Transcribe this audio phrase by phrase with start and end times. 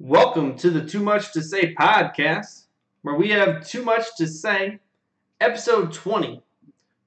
[0.00, 2.66] Welcome to the Too Much to Say podcast,
[3.02, 4.78] where we have too much to say.
[5.40, 6.40] Episode 20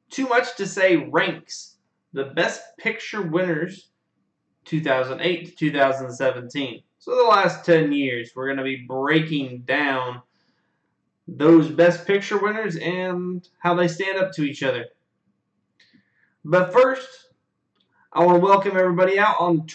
[0.10, 1.78] Too Much to Say ranks
[2.12, 3.92] the best picture winners
[4.66, 6.84] 2008 to 2017.
[7.00, 10.22] So, the last 10 years, we're going to be breaking down
[11.30, 14.88] those best picture winners and how they stand up to each other.
[16.44, 17.08] But first,
[18.12, 19.66] I want to welcome everybody out on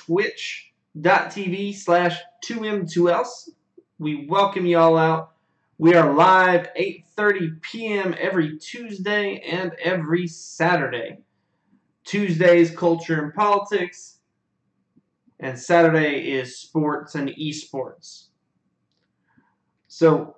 [1.03, 3.51] twitch.tv slash 2M2Ls.
[3.99, 5.33] We welcome you all out.
[5.79, 8.15] We are live 8.30 p.m.
[8.19, 11.19] every Tuesday and every Saturday.
[12.05, 14.21] Tuesday is culture and politics,
[15.41, 18.29] and Saturday is sports and esports.
[19.89, 20.37] So,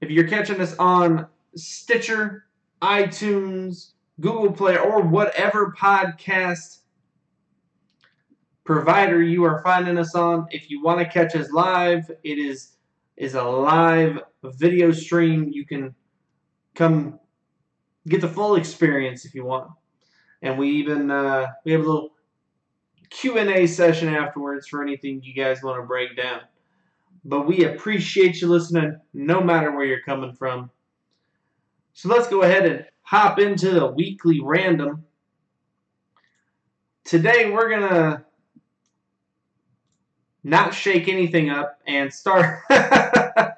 [0.00, 2.44] if you're catching us on Stitcher,
[2.82, 6.80] iTunes, Google Play, or whatever podcast
[8.66, 12.72] provider you are finding us on, if you want to catch us live, it is
[13.16, 15.48] is a live video stream.
[15.50, 15.94] You can
[16.74, 17.18] come
[18.06, 19.70] get the full experience if you want,
[20.42, 22.10] and we even uh, we have a little
[23.08, 26.40] Q and A session afterwards for anything you guys want to break down.
[27.24, 30.70] But we appreciate you listening, no matter where you're coming from.
[31.94, 35.04] So let's go ahead and hop into the weekly random.
[37.04, 38.25] Today we're gonna
[40.46, 43.52] not shake anything up and start and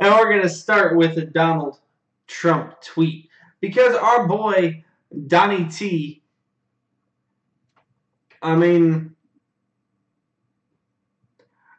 [0.00, 1.78] we're gonna start with a Donald
[2.26, 3.28] Trump tweet.
[3.60, 4.84] Because our boy
[5.28, 6.24] Donnie T
[8.42, 9.14] I mean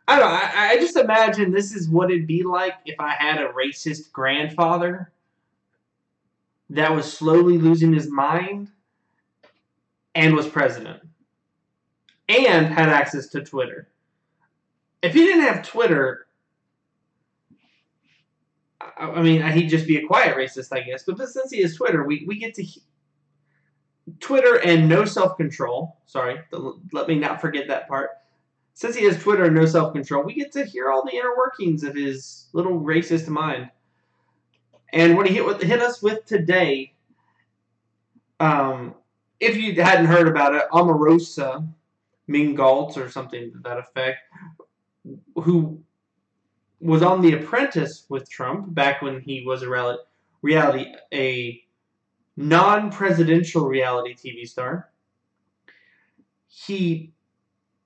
[0.07, 3.41] I don't I, I just imagine this is what it'd be like if I had
[3.41, 5.11] a racist grandfather
[6.69, 8.71] that was slowly losing his mind
[10.15, 11.01] and was president
[12.29, 13.89] and had access to Twitter.
[15.01, 16.27] If he didn't have Twitter,
[18.81, 21.03] I, I mean, he'd just be a quiet racist, I guess.
[21.03, 22.83] But since he has Twitter, we, we get to he-
[24.19, 25.97] Twitter and no self control.
[26.05, 26.39] Sorry,
[26.93, 28.09] let me not forget that part.
[28.73, 31.35] Since he has Twitter and no self control, we get to hear all the inner
[31.35, 33.69] workings of his little racist mind.
[34.93, 36.93] And what he hit, hit us with today,
[38.39, 38.95] um,
[39.39, 41.67] if you hadn't heard about it, Omarosa
[42.29, 44.19] Mingalt or something to that effect,
[45.35, 45.79] who
[46.79, 49.97] was on The Apprentice with Trump back when he was a
[50.41, 51.61] reality, a
[52.35, 54.89] non-presidential reality TV star.
[56.47, 57.11] He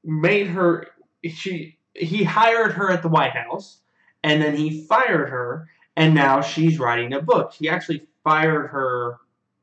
[0.03, 0.87] made her
[1.23, 3.79] she he hired her at the White House
[4.23, 7.53] and then he fired her and now she's writing a book.
[7.53, 9.17] He actually fired her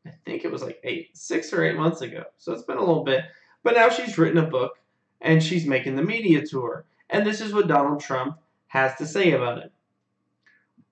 [0.06, 2.24] I think it was like 8 6 or 8 months ago.
[2.38, 3.24] So it's been a little bit.
[3.62, 4.78] But now she's written a book
[5.20, 6.86] and she's making the media tour.
[7.10, 8.38] And this is what Donald Trump
[8.68, 9.72] has to say about it.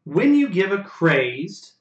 [0.05, 1.73] When you give a crazed,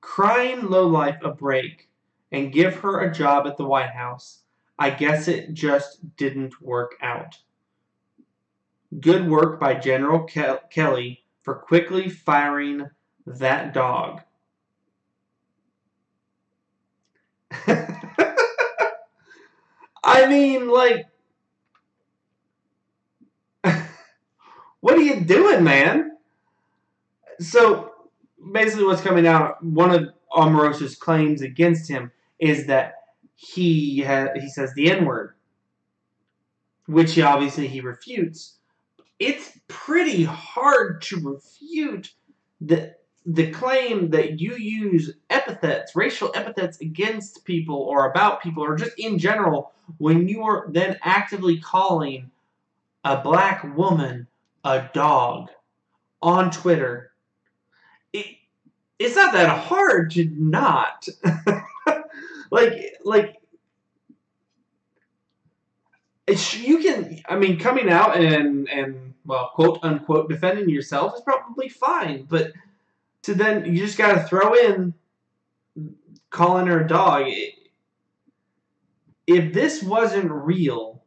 [0.00, 1.88] crying lowlife a break
[2.32, 4.42] and give her a job at the White House,
[4.78, 7.38] I guess it just didn't work out.
[9.00, 12.90] Good work by General Ke- Kelly for quickly firing
[13.26, 14.22] that dog.
[20.04, 21.06] I mean, like,
[24.80, 26.16] what are you doing, man?
[27.40, 27.92] So
[28.52, 32.94] basically, what's coming out, one of Omarosa's claims against him is that
[33.34, 35.34] he ha- he says the N word,
[36.86, 38.56] which he obviously he refutes.
[39.18, 42.12] It's pretty hard to refute
[42.60, 42.94] the
[43.26, 48.98] the claim that you use epithets, racial epithets against people or about people or just
[48.98, 52.30] in general when you are then actively calling
[53.04, 54.27] a black woman
[54.68, 55.48] a dog
[56.20, 57.12] on Twitter,
[58.12, 58.26] it,
[58.98, 61.08] it's not that hard to not.
[62.50, 63.36] like, like,
[66.28, 71.70] you can, I mean, coming out and, and, well, quote unquote, defending yourself is probably
[71.70, 72.52] fine, but
[73.22, 74.92] to then, you just gotta throw in
[76.28, 77.26] calling her a dog.
[79.26, 81.02] If this wasn't real,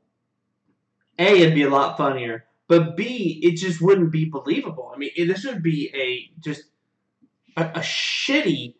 [1.19, 2.45] A, it'd be a lot funnier.
[2.71, 4.93] But B, it just wouldn't be believable.
[4.95, 6.63] I mean, this would be a just
[7.57, 8.75] a, a shitty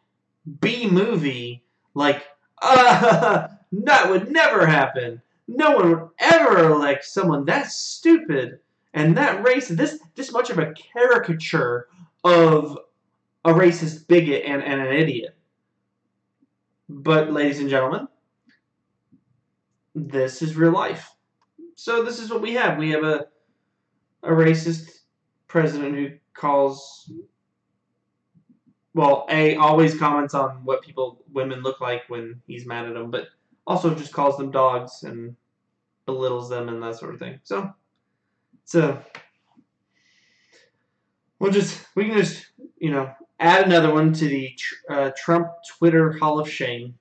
[0.61, 1.65] B movie.
[1.93, 2.23] Like,
[2.61, 5.21] uh, that would never happen.
[5.49, 8.59] No one would ever elect someone that stupid
[8.93, 9.75] and that racist.
[9.75, 11.89] This this much of a caricature
[12.23, 12.77] of
[13.43, 15.35] a racist bigot and, and an idiot.
[16.87, 18.07] But, ladies and gentlemen,
[19.93, 21.13] this is real life.
[21.75, 22.77] So this is what we have.
[22.77, 23.25] We have a
[24.23, 24.89] a racist
[25.47, 27.11] president who calls
[28.93, 33.09] well, a always comments on what people women look like when he's mad at them,
[33.09, 33.27] but
[33.65, 35.35] also just calls them dogs and
[36.05, 37.39] belittles them and that sort of thing.
[37.43, 37.73] So,
[38.65, 39.01] so
[41.39, 42.47] we'll just we can just
[42.79, 44.53] you know add another one to the
[44.89, 45.47] uh, Trump
[45.77, 46.95] Twitter Hall of Shame.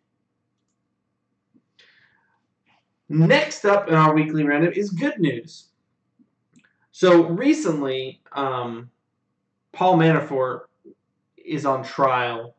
[3.08, 5.69] Next up in our weekly random is good news.
[7.00, 8.91] So recently, um,
[9.73, 10.64] Paul Manafort
[11.38, 12.56] is on trial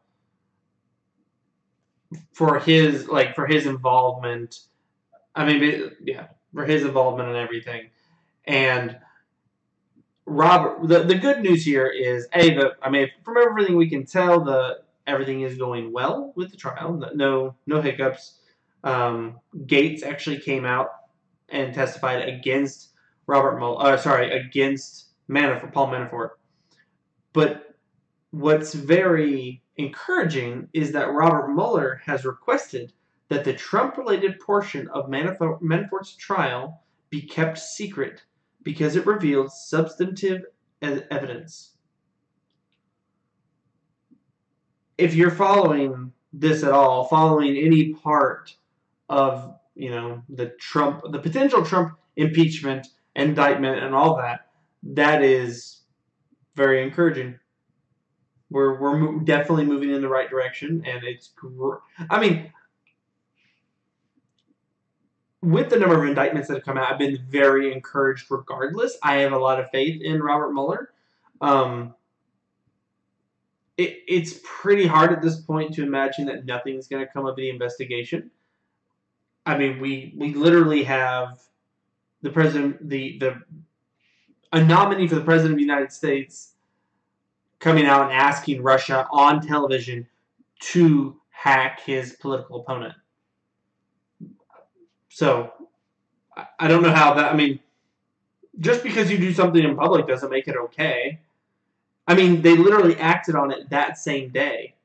[2.31, 4.61] for his like for his involvement.
[5.35, 7.91] I mean, yeah, for his involvement and everything.
[8.45, 8.97] And
[10.25, 14.07] Robert, the, the good news here is a the I mean from everything we can
[14.07, 16.99] tell, the everything is going well with the trial.
[17.13, 18.39] No no hiccups.
[18.83, 20.89] Um, Gates actually came out
[21.49, 22.90] and testified against
[23.27, 23.83] Robert Mueller.
[23.83, 26.29] Uh, sorry, against Manafort, Paul Manafort.
[27.33, 27.75] But
[28.31, 32.93] what's very encouraging is that Robert Mueller has requested
[33.29, 38.23] that the Trump related portion of Manafort's trial be kept secret
[38.63, 40.43] because it revealed substantive
[40.81, 41.71] evidence.
[44.97, 48.55] If you're following this at all, following any part
[49.09, 54.47] of you know the Trump, the potential Trump impeachment, indictment, and all that,
[54.83, 55.81] that is
[56.55, 57.39] very encouraging.
[58.49, 61.29] We're we're definitely moving in the right direction, and it's.
[61.29, 61.75] Gr-
[62.09, 62.51] I mean,
[65.41, 68.25] with the number of indictments that have come out, I've been very encouraged.
[68.29, 70.91] Regardless, I have a lot of faith in Robert Mueller.
[71.39, 71.95] Um,
[73.77, 77.35] it, it's pretty hard at this point to imagine that nothing's going to come of
[77.35, 78.31] the investigation.
[79.45, 81.39] I mean, we we literally have
[82.21, 83.41] the president, the the
[84.53, 86.53] a nominee for the president of the United States
[87.59, 90.07] coming out and asking Russia on television
[90.59, 92.93] to hack his political opponent.
[95.09, 95.53] So,
[96.59, 97.59] I don't know how that, I mean,
[98.59, 101.19] just because you do something in public doesn't make it okay.
[102.07, 104.75] I mean, they literally acted on it that same day.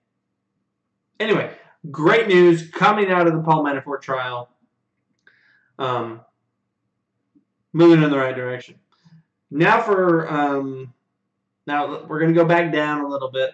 [1.19, 1.51] Anyway,
[1.91, 4.49] great news coming out of the Paul Manafort trial.
[5.79, 6.21] Um,
[7.73, 8.77] moving in the right direction.
[9.51, 10.93] Now for um,
[11.67, 13.51] now we're going to go back down a little bit.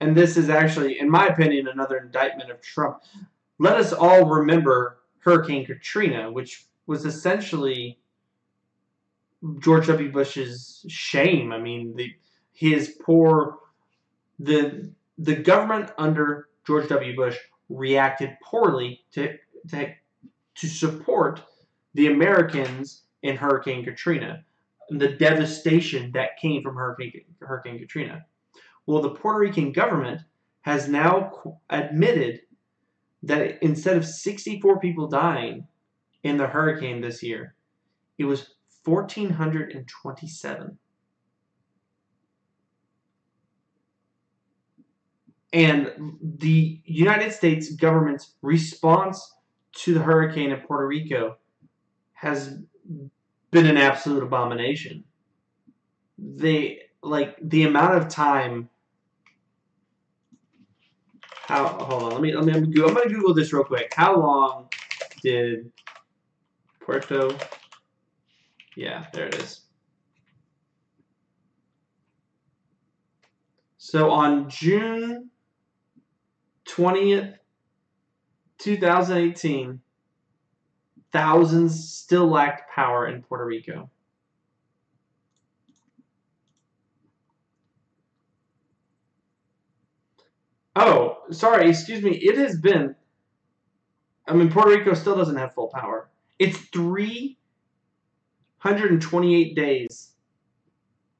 [0.00, 3.02] And this is actually, in my opinion, another indictment of Trump.
[3.58, 7.98] Let us all remember Hurricane Katrina, which was essentially
[9.58, 10.10] George W.
[10.10, 11.52] Bush's shame.
[11.52, 12.12] I mean, the
[12.52, 13.58] his poor
[14.38, 17.16] the the government under George W.
[17.16, 17.36] Bush
[17.68, 19.36] reacted poorly to
[19.70, 19.92] to,
[20.54, 21.42] to support
[21.94, 24.44] the Americans in Hurricane Katrina
[24.90, 28.24] and the devastation that came from Hurricane, Hurricane Katrina.
[28.86, 30.22] Well, the Puerto Rican government
[30.62, 32.40] has now admitted
[33.22, 35.66] that instead of 64 people dying
[36.22, 37.54] in the hurricane this year,
[38.16, 38.54] it was
[38.84, 40.78] 1,427.
[45.52, 45.92] And
[46.22, 49.34] the United States government's response
[49.76, 51.36] to the hurricane in Puerto Rico
[52.12, 52.58] has
[53.50, 55.04] been an absolute abomination.
[56.18, 58.68] They like the amount of time.
[61.46, 61.66] How?
[61.66, 62.12] Hold on.
[62.12, 62.34] Let me.
[62.34, 62.52] Let me.
[62.52, 63.92] I'm gonna Google this real quick.
[63.94, 64.68] How long
[65.22, 65.70] did
[66.80, 67.36] Puerto?
[68.76, 69.62] Yeah, there it is.
[73.78, 75.30] So on June
[76.68, 77.34] 20th,
[78.58, 79.80] 2018,
[81.12, 83.90] thousands still lacked power in Puerto Rico.
[90.76, 92.12] Oh, sorry, excuse me.
[92.12, 92.94] It has been.
[94.28, 96.08] I mean, Puerto Rico still doesn't have full power.
[96.38, 100.12] It's 328 days,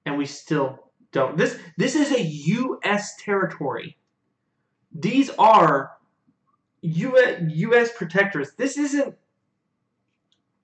[0.07, 0.78] and we still
[1.11, 1.37] don't.
[1.37, 3.16] This this is a U.S.
[3.16, 3.99] territory.
[4.92, 5.90] These are
[6.83, 7.42] U.S.
[7.49, 7.90] U.S.
[7.97, 8.52] protectors.
[8.57, 9.16] This isn't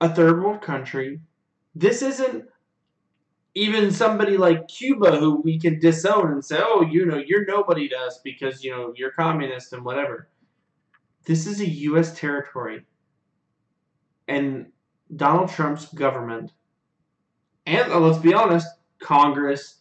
[0.00, 1.20] a third world country.
[1.74, 2.44] This isn't
[3.54, 7.88] even somebody like Cuba who we can disown and say, oh, you know, you're nobody
[7.88, 10.28] to us because, you know, you're communist and whatever.
[11.24, 12.18] This is a U.S.
[12.18, 12.84] territory.
[14.26, 14.66] And
[15.14, 16.50] Donald Trump's government,
[17.66, 18.66] and uh, let's be honest,
[18.98, 19.80] Congress,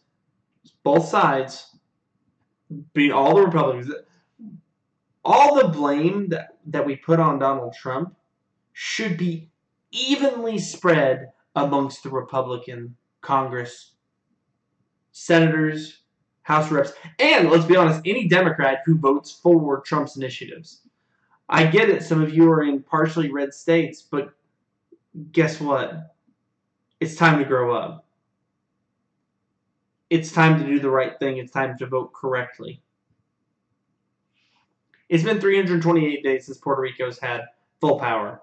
[0.84, 1.76] both sides,
[2.92, 3.92] be all the Republicans,
[5.24, 8.14] all the blame that, that we put on Donald Trump
[8.72, 9.50] should be
[9.94, 13.92] evenly spread amongst the Republican Congress,
[15.12, 16.00] senators,
[16.42, 20.82] House reps, and let's be honest, any Democrat who votes for Trump's initiatives.
[21.48, 24.34] I get it, some of you are in partially red states, but
[25.32, 26.14] guess what?
[27.00, 28.06] It's time to grow up.
[30.10, 31.38] It's time to do the right thing.
[31.38, 32.82] It's time to vote correctly.
[35.08, 37.42] It's been 328 days since Puerto Rico's had
[37.80, 38.40] full power.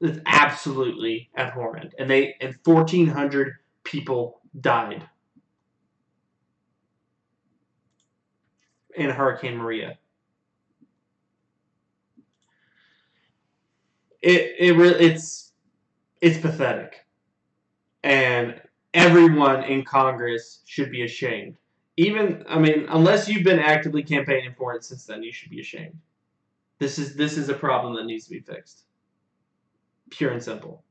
[0.00, 1.94] It's absolutely abhorrent.
[1.98, 5.08] And they and 1400 people died
[8.94, 9.98] in Hurricane Maria.
[14.20, 15.52] It it really it's
[16.20, 17.04] it's pathetic.
[18.04, 18.60] And
[18.94, 21.56] everyone in Congress should be ashamed.
[21.96, 25.60] Even I mean, unless you've been actively campaigning for it since then, you should be
[25.60, 25.98] ashamed.
[26.78, 28.84] This is this is a problem that needs to be fixed.
[30.10, 30.84] Pure and simple.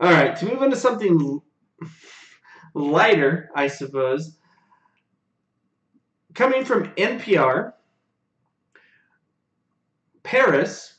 [0.00, 1.40] All right, to move into something
[2.74, 4.38] lighter, I suppose.
[6.34, 7.72] Coming from NPR,
[10.22, 10.98] Paris.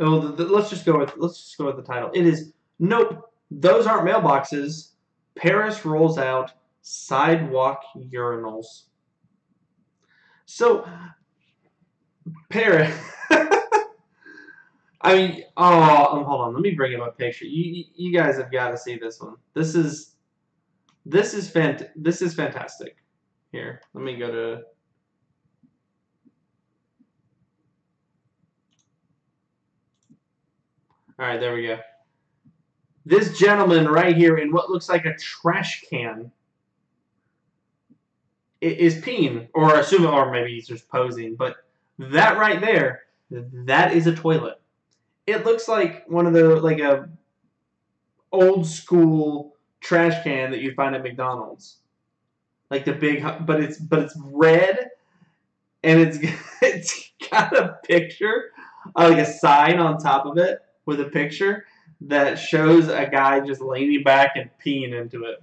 [0.00, 2.10] Oh, the, the, let's just go with let's just go with the title.
[2.14, 3.30] It is nope.
[3.50, 4.92] Those aren't mailboxes.
[5.34, 8.84] Paris rolls out sidewalk urinals.
[10.46, 10.88] So,
[12.48, 12.94] Paris.
[15.02, 16.54] I mean, oh, hold on.
[16.54, 17.44] Let me bring up a picture.
[17.44, 19.34] You, you guys have got to see this one.
[19.52, 20.14] This is,
[21.04, 21.88] this is fant.
[21.96, 22.96] This is fantastic.
[23.50, 24.62] Here, let me go to.
[31.18, 31.78] All right, there we go.
[33.04, 36.30] This gentleman right here in what looks like a trash can
[38.60, 41.34] is peeing, or assuming, or maybe he's just posing.
[41.34, 41.56] But
[41.98, 44.61] that right there, that is a toilet
[45.26, 47.08] it looks like one of the like a
[48.32, 51.78] old school trash can that you find at McDonald's.
[52.70, 54.90] Like the big, but it's but it's red,
[55.82, 56.18] and it's
[56.62, 58.52] it's got a picture,
[58.96, 61.66] uh, like a sign on top of it with a picture
[62.00, 65.42] that shows a guy just leaning back and peeing into it.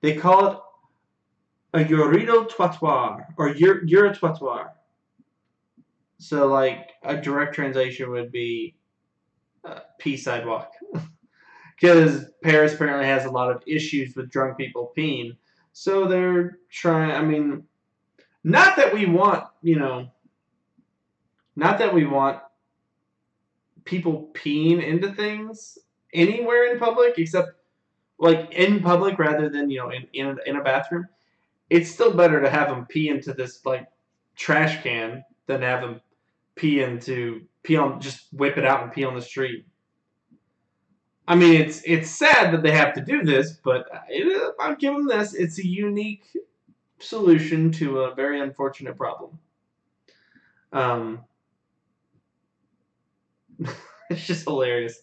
[0.00, 0.58] They call it
[1.74, 4.70] a urino trottoir or ur- uratoire.
[6.18, 8.76] So like a direct translation would be
[9.98, 10.72] pee sidewalk.
[11.80, 15.36] Because Paris apparently has a lot of issues with drunk people peeing.
[15.72, 17.64] So they're trying, I mean,
[18.44, 20.08] not that we want, you know,
[21.56, 22.40] not that we want
[23.84, 25.78] people peeing into things
[26.14, 27.52] anywhere in public except
[28.18, 31.06] like in public rather than you know in in in a bathroom
[31.70, 33.88] it's still better to have them pee into this like
[34.36, 36.00] trash can than have them
[36.54, 39.66] pee into pee on just whip it out and pee on the street.
[41.26, 44.94] I mean, it's it's sad that they have to do this, but it, I'll give
[44.94, 45.34] them this.
[45.34, 46.24] It's a unique
[46.98, 49.38] solution to a very unfortunate problem.
[50.72, 51.20] Um,
[54.10, 55.02] it's just hilarious.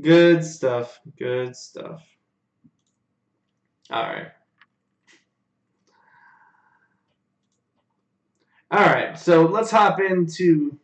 [0.00, 1.00] Good stuff.
[1.18, 2.02] Good stuff.
[3.90, 4.28] All right.
[8.72, 10.78] All right, so let's hop into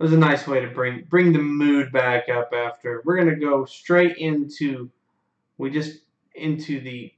[0.00, 3.02] it was a nice way to bring bring the mood back up after.
[3.04, 4.90] We're gonna go straight into
[5.58, 5.98] we just
[6.34, 7.12] into the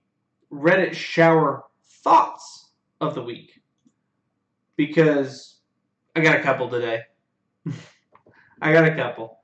[0.53, 1.63] Reddit shower
[2.03, 2.71] thoughts
[3.01, 3.63] of the week.
[4.75, 5.61] Because
[6.17, 7.03] I got a couple today.
[8.61, 9.39] I got a couple.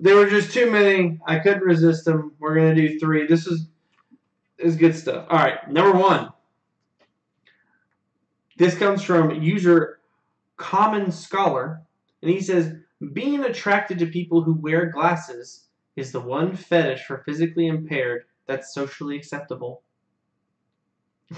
[0.00, 1.20] There were just too many.
[1.24, 2.32] I couldn't resist them.
[2.40, 3.28] We're gonna do three.
[3.28, 3.68] This is
[4.58, 5.26] is good stuff.
[5.30, 6.32] All right, number one.
[8.56, 10.00] This comes from user
[10.56, 11.82] Common Scholar
[12.22, 12.74] and he says,
[13.12, 18.74] being attracted to people who wear glasses is the one fetish for physically impaired that's
[18.74, 19.82] socially acceptable.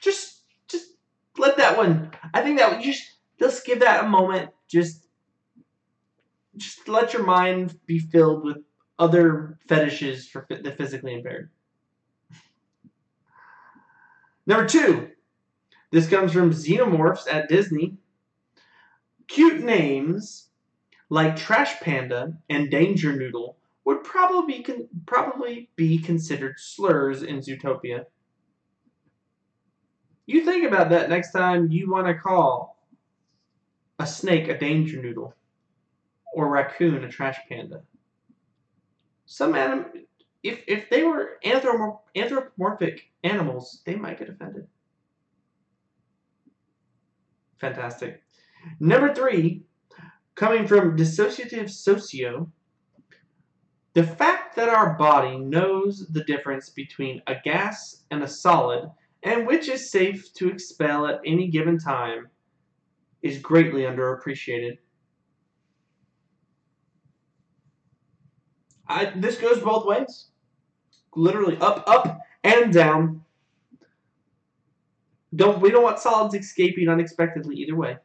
[0.00, 0.92] just just
[1.36, 4.50] let that one I think that you just just give that a moment.
[4.68, 5.06] Just
[6.56, 8.58] just let your mind be filled with
[8.98, 11.50] other fetishes for the physically impaired.
[14.46, 15.10] Number two,
[15.90, 17.96] this comes from Xenomorphs at Disney.
[19.28, 20.48] Cute names
[21.10, 28.06] like Trash Panda and Danger Noodle would probably be, probably be considered slurs in Zootopia.
[30.26, 32.76] You think about that next time you want to call
[33.98, 35.34] a snake a danger noodle
[36.34, 37.82] or a raccoon a trash panda.
[39.26, 40.06] Some anim-
[40.42, 44.66] if if they were anthropomorphic animals, they might get offended.
[47.58, 48.22] Fantastic.
[48.80, 49.62] Number three,
[50.34, 52.50] coming from dissociative socio,
[53.94, 58.90] the fact that our body knows the difference between a gas and a solid
[59.22, 62.28] and which is safe to expel at any given time
[63.22, 64.78] is greatly underappreciated.
[68.88, 70.28] I, this goes both ways.
[71.16, 73.22] Literally up, up, and down.
[75.36, 77.98] Don't we don't want solids escaping unexpectedly either way.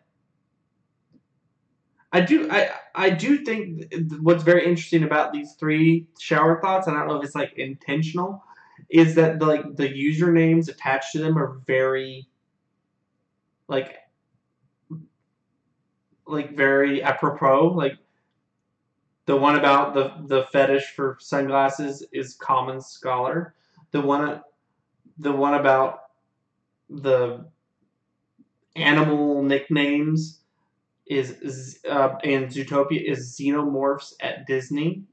[2.12, 6.96] I do I I do think what's very interesting about these three shower thoughts, and
[6.96, 8.44] I don't know if it's like intentional,
[8.90, 12.28] is that the, like the usernames attached to them are very
[13.70, 13.96] like
[16.28, 17.70] like very apropos.
[17.70, 17.98] Like
[19.26, 23.56] the one about the the fetish for sunglasses is common scholar.
[23.92, 24.42] The one uh,
[25.18, 26.00] the one about
[26.91, 27.45] the
[28.75, 30.41] animal nicknames
[31.07, 35.03] is uh, in Zootopia is xenomorphs at Disney,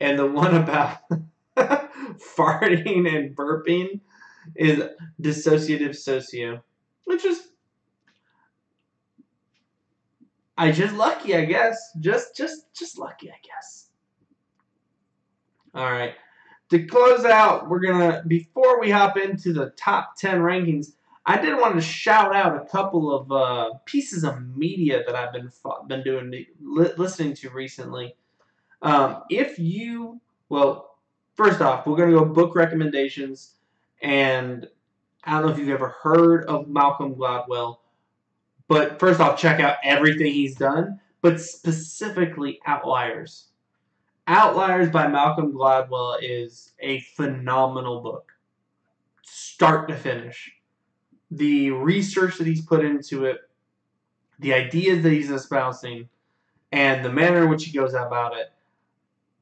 [0.00, 0.98] and the one about
[1.56, 4.00] farting and burping
[4.56, 4.82] is
[5.20, 6.62] dissociative socio,
[7.04, 7.48] which is
[10.56, 11.78] I just lucky, I guess.
[12.00, 13.88] Just just just lucky, I guess.
[15.74, 16.14] All right.
[16.70, 20.92] To close out, we're gonna before we hop into the top ten rankings.
[21.26, 25.32] I did want to shout out a couple of uh, pieces of media that I've
[25.32, 25.50] been
[25.88, 28.14] been doing li- listening to recently.
[28.82, 30.96] Um, if you well,
[31.34, 33.56] first off, we're gonna go book recommendations,
[34.00, 34.68] and
[35.24, 37.78] I don't know if you've ever heard of Malcolm Gladwell,
[38.68, 43.49] but first off, check out everything he's done, but specifically Outliers.
[44.32, 48.30] Outliers by Malcolm Gladwell is a phenomenal book,
[49.24, 50.52] start to finish
[51.32, 53.38] the research that he's put into it,
[54.38, 56.08] the ideas that he's espousing,
[56.70, 58.52] and the manner in which he goes about it.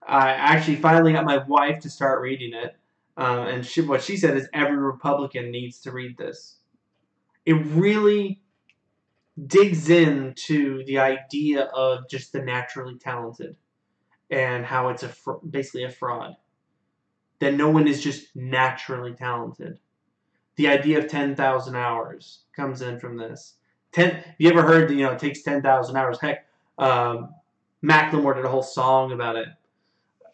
[0.06, 2.74] I actually finally got my wife to start reading it,
[3.18, 6.60] um, and she, what she said is every Republican needs to read this.
[7.44, 8.40] It really
[9.46, 13.54] digs into the idea of just the naturally talented
[14.30, 16.36] and how it's a fr- basically a fraud.
[17.40, 19.78] That no one is just naturally talented
[20.58, 23.54] the idea of 10,000 hours comes in from this.
[23.92, 26.18] Ten, you ever heard that, you know, it takes 10,000 hours?
[26.20, 26.46] Heck,
[26.78, 27.32] um,
[27.82, 29.46] Macklemore did a whole song about it.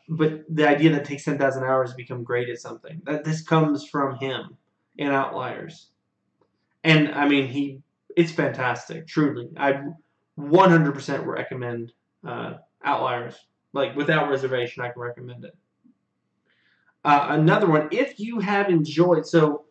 [0.08, 3.42] But the idea that it takes 10,000 hours to become great at something, that this
[3.42, 4.56] comes from him
[4.96, 5.88] in Outliers.
[6.82, 7.82] And, I mean, he,
[8.16, 9.50] it's fantastic, truly.
[9.58, 9.82] I
[10.38, 11.92] 100% recommend
[12.26, 13.36] uh, Outliers.
[13.74, 15.54] Like, without reservation, I can recommend it.
[17.04, 19.64] Uh, another one, if you have enjoyed, so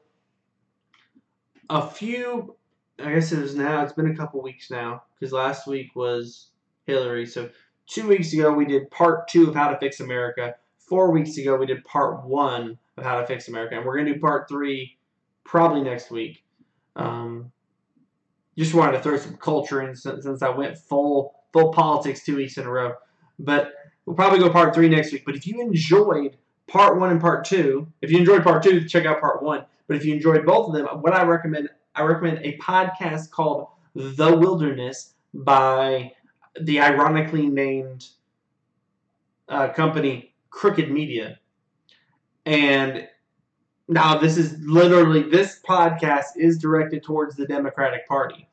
[1.69, 2.55] a few.
[3.03, 3.81] I guess it was now.
[3.83, 6.49] It's been a couple weeks now because last week was
[6.85, 7.25] Hillary.
[7.25, 7.49] So
[7.87, 10.55] two weeks ago we did part two of How to Fix America.
[10.77, 14.13] Four weeks ago we did part one of How to Fix America, and we're gonna
[14.13, 14.97] do part three
[15.43, 16.43] probably next week.
[16.95, 17.51] Um,
[18.57, 22.35] just wanted to throw some culture in since, since I went full full politics two
[22.35, 22.93] weeks in a row.
[23.39, 23.71] But
[24.05, 25.23] we'll probably go part three next week.
[25.25, 26.37] But if you enjoyed
[26.67, 29.65] part one and part two, if you enjoyed part two, check out part one.
[29.87, 33.67] But if you enjoyed both of them, what I recommend, I recommend a podcast called
[33.95, 36.13] The Wilderness by
[36.59, 38.07] the ironically named
[39.49, 41.39] uh, company Crooked Media.
[42.45, 43.07] And
[43.87, 48.47] now this is literally this podcast is directed towards the Democratic Party.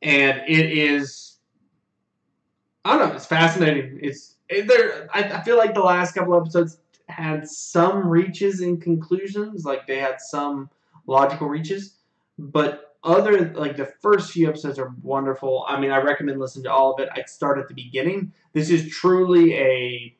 [0.00, 1.31] And it is
[2.84, 3.98] I don't know, it's fascinating.
[4.02, 8.80] It's it, there I, I feel like the last couple episodes had some reaches and
[8.80, 10.70] conclusions, like they had some
[11.06, 11.96] logical reaches,
[12.38, 15.64] but other like the first few episodes are wonderful.
[15.68, 17.08] I mean, I recommend listening to all of it.
[17.14, 18.32] I'd start at the beginning.
[18.52, 20.16] This is truly a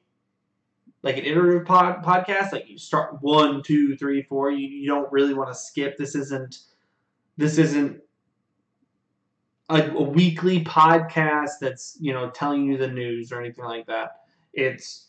[1.02, 2.52] like an iterative pod, podcast.
[2.52, 4.50] Like you start one, two, three, four.
[4.50, 5.96] You, you don't really want to skip.
[5.96, 6.58] This isn't
[7.36, 8.01] this isn't
[9.72, 14.20] a, a weekly podcast that's you know telling you the news or anything like that.
[14.52, 15.08] It's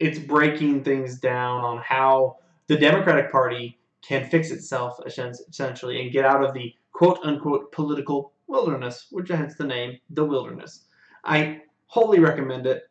[0.00, 6.24] it's breaking things down on how the Democratic Party can fix itself essentially and get
[6.24, 10.84] out of the quote unquote political wilderness, which hence the name, the wilderness.
[11.24, 12.82] I wholly recommend it,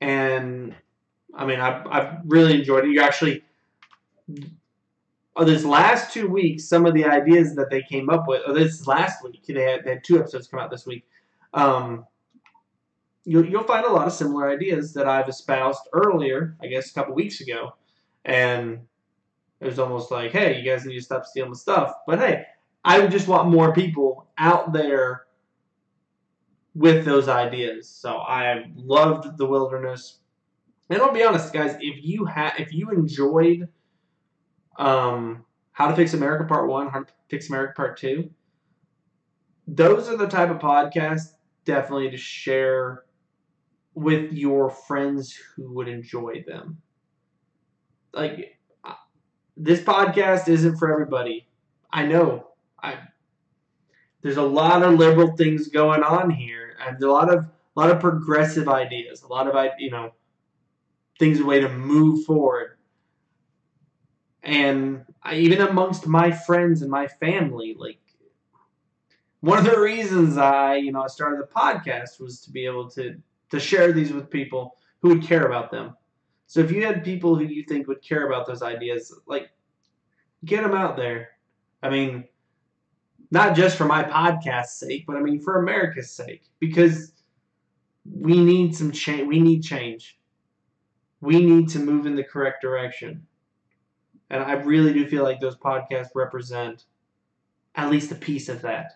[0.00, 0.74] and
[1.34, 2.90] I mean I've, I've really enjoyed it.
[2.90, 3.44] You actually
[5.36, 8.54] oh, this last two weeks, some of the ideas that they came up with, or
[8.54, 11.04] this last week, they had, they had two episodes come out this week.
[11.52, 12.06] Um,
[13.24, 16.94] you'll, you'll find a lot of similar ideas that I've espoused earlier, I guess a
[16.94, 17.74] couple weeks ago.
[18.24, 18.80] And
[19.60, 21.92] it was almost like, hey, you guys need to stop stealing stuff.
[22.06, 22.44] But hey,
[22.84, 25.26] I would just want more people out there
[26.74, 27.88] with those ideas.
[27.88, 30.18] So I loved the wilderness.
[30.88, 33.68] And I'll be honest, guys, if you had if you enjoyed
[34.78, 38.30] um, How to Fix America Part One, How to Fix America Part Two,
[39.66, 41.34] those are the type of podcasts
[41.64, 43.04] definitely to share
[43.94, 46.80] with your friends who would enjoy them.
[48.12, 48.58] Like
[49.56, 51.48] this podcast isn't for everybody.
[51.90, 52.48] I know.
[52.82, 52.98] I
[54.22, 57.90] there's a lot of liberal things going on here, and a lot of a lot
[57.90, 60.12] of progressive ideas, a lot of you know
[61.18, 62.75] things a way to move forward.
[64.46, 67.98] And I, even amongst my friends and my family, like
[69.40, 72.88] one of the reasons I you know I started the podcast was to be able
[72.90, 73.16] to
[73.50, 75.96] to share these with people who would care about them.
[76.46, 79.50] So if you had people who you think would care about those ideas, like
[80.44, 81.30] get them out there.
[81.82, 82.24] I mean,
[83.32, 87.12] not just for my podcast's sake, but I mean for America's sake, because
[88.08, 89.26] we need some change.
[89.26, 90.20] We need change.
[91.20, 93.26] We need to move in the correct direction,
[94.30, 96.84] and I really do feel like those podcasts represent
[97.74, 98.92] at least a piece of that.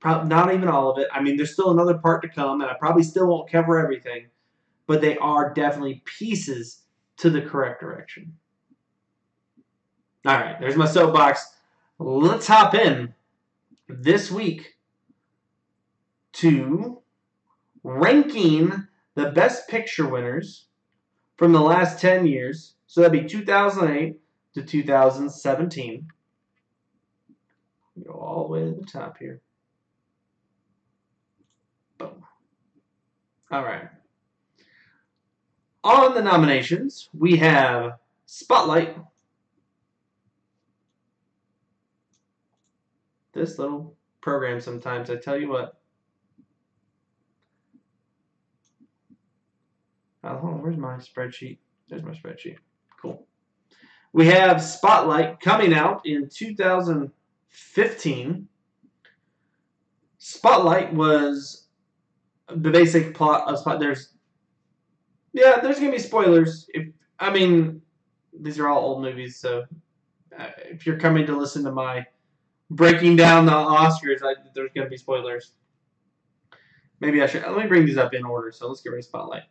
[0.00, 1.08] Probably not even all of it.
[1.12, 4.26] I mean, there's still another part to come, and I probably still won't cover everything,
[4.86, 6.82] but they are definitely pieces
[7.18, 8.36] to the correct direction.
[10.26, 11.54] All right, there's my soapbox.
[11.98, 13.14] Let's hop in
[13.88, 14.76] this week
[16.34, 17.02] to
[17.82, 20.66] ranking the best picture winners
[21.36, 22.74] from the last 10 years.
[22.86, 24.19] So that'd be 2008
[24.54, 26.08] to 2017.
[28.04, 29.40] Go all the way to the top here.
[31.98, 32.24] Boom.
[33.50, 33.88] All right.
[35.82, 37.92] On the nominations, we have
[38.32, 38.96] Spotlight
[43.32, 45.10] this little program sometimes.
[45.10, 45.80] I tell you what.
[50.22, 51.58] Oh, hold on, where's my spreadsheet?
[51.88, 52.58] There's my spreadsheet.
[53.02, 53.26] Cool.
[54.12, 58.48] We have Spotlight coming out in 2015.
[60.18, 61.68] Spotlight was
[62.48, 63.78] the basic plot of Spot.
[63.78, 64.14] There's,
[65.32, 66.66] yeah, there's gonna be spoilers.
[66.74, 67.80] If I mean,
[68.38, 69.64] these are all old movies, so
[70.38, 72.06] uh, if you're coming to listen to my
[72.70, 75.52] breaking down the Oscars, I, there's to be spoilers.
[77.00, 77.42] Maybe I should.
[77.42, 78.52] Let me bring these up in order.
[78.52, 79.44] So let's get ready spotlight.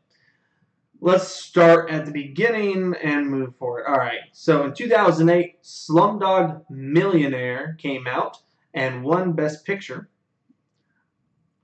[1.01, 3.85] Let's start at the beginning and move forward.
[3.88, 4.19] All right.
[4.33, 8.38] So in 2008, Slumdog Millionaire came out
[8.73, 10.09] and won Best Picture.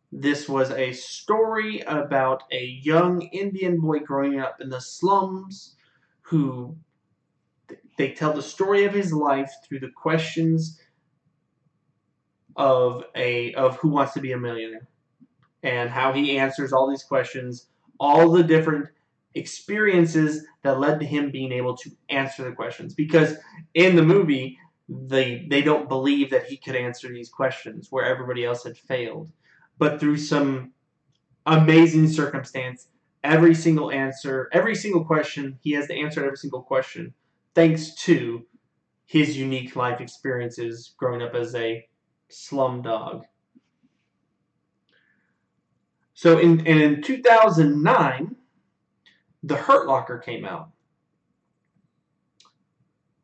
[0.09, 5.75] This was a story about a young Indian boy growing up in the slums
[6.21, 6.77] who
[7.97, 10.79] they tell the story of his life through the questions
[12.55, 14.87] of a of who wants to be a millionaire
[15.63, 17.67] and how he answers all these questions,
[17.99, 18.87] all the different
[19.35, 22.93] experiences that led to him being able to answer the questions.
[22.93, 23.35] Because
[23.73, 28.45] in the movie, they they don't believe that he could answer these questions where everybody
[28.45, 29.31] else had failed.
[29.77, 30.71] But through some
[31.45, 32.87] amazing circumstance,
[33.23, 37.13] every single answer, every single question, he has to answer every single question,
[37.53, 38.45] thanks to
[39.05, 41.85] his unique life experiences growing up as a
[42.29, 43.25] slum dog.
[46.13, 48.35] So in in 2009,
[49.45, 50.69] The Hurt Locker came out.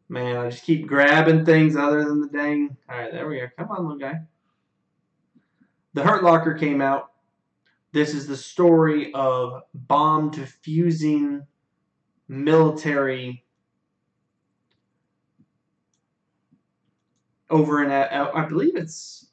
[0.08, 2.78] Man, I just keep grabbing things other than the dang.
[2.88, 3.48] All right, there we go.
[3.58, 4.20] Come on, little guy.
[5.96, 7.12] The Hurt Locker came out.
[7.92, 11.48] This is the story of bomb defusing
[12.28, 13.44] military
[17.50, 19.26] over in, uh, I believe it's,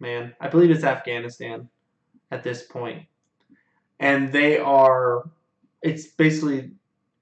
[0.00, 1.68] man, I believe it's Afghanistan
[2.30, 3.04] at this point.
[3.98, 5.28] And they are,
[5.82, 6.72] it's basically,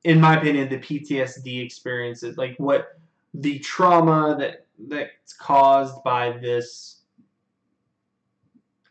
[0.05, 2.99] in my opinion, the PTSD experiences, like what
[3.35, 6.97] the trauma that that's caused by this.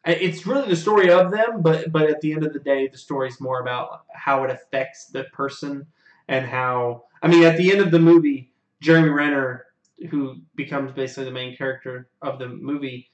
[0.05, 2.97] It's really the story of them, but but at the end of the day, the
[2.97, 5.85] story is more about how it affects the person
[6.27, 7.03] and how.
[7.21, 9.67] I mean, at the end of the movie, Jeremy Renner
[10.09, 13.09] who becomes basically the main character of the movie,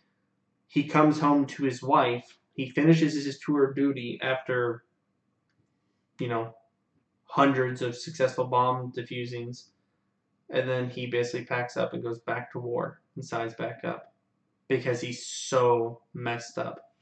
[0.67, 2.37] he comes home to his wife.
[2.53, 4.83] He finishes his tour of duty after,
[6.19, 6.55] you know,
[7.25, 9.65] hundreds of successful bomb defusings.
[10.49, 14.13] And then he basically packs up and goes back to war and signs back up
[14.67, 16.93] because he's so messed up.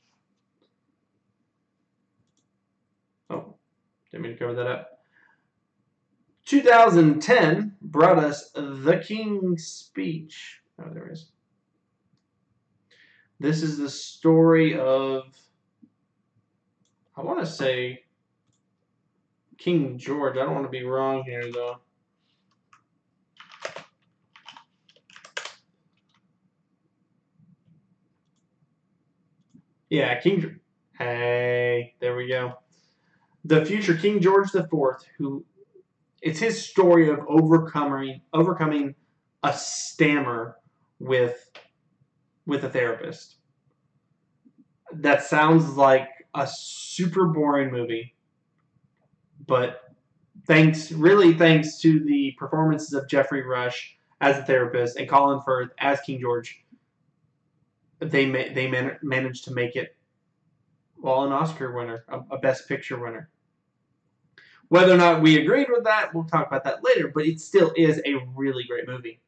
[3.29, 3.55] Oh,
[4.09, 4.87] didn't mean to cover that up.
[6.45, 10.61] 2010 brought us The King's Speech.
[10.79, 11.31] Oh, there it is.
[13.39, 15.23] This is the story of,
[17.17, 18.03] I want to say,
[19.61, 20.37] King George.
[20.37, 21.77] I don't want to be wrong here, though.
[29.89, 30.59] Yeah, King.
[30.97, 32.53] Hey, there we go.
[33.45, 34.69] The future King George IV,
[35.17, 35.45] who
[36.21, 38.95] it's his story of overcoming overcoming
[39.43, 40.57] a stammer
[40.99, 41.51] with
[42.45, 43.35] with a therapist.
[44.93, 48.15] That sounds like a super boring movie,
[49.51, 49.91] but
[50.47, 55.71] thanks, really thanks to the performances of Geoffrey Rush as a therapist and Colin Firth
[55.77, 56.63] as King George,
[57.99, 59.93] they ma- they man- managed to make it
[60.97, 63.29] well an Oscar winner, a, a Best Picture winner.
[64.69, 67.11] Whether or not we agreed with that, we'll talk about that later.
[67.13, 69.19] But it still is a really great movie.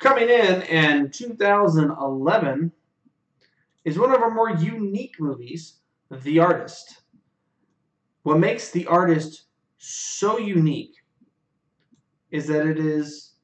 [0.00, 2.72] Coming in in 2011
[3.84, 5.74] is one of our more unique movies,
[6.22, 7.02] The Artist.
[8.22, 9.44] What makes The Artist
[9.78, 10.94] so unique
[12.30, 13.34] is that it is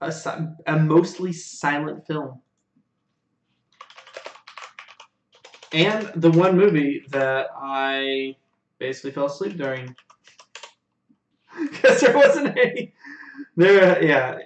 [0.00, 0.12] a,
[0.66, 2.40] a mostly silent film.
[5.72, 8.36] And the one movie that I
[8.78, 9.94] basically fell asleep during.
[11.70, 12.92] Because there wasn't any.
[13.56, 14.38] There, yeah.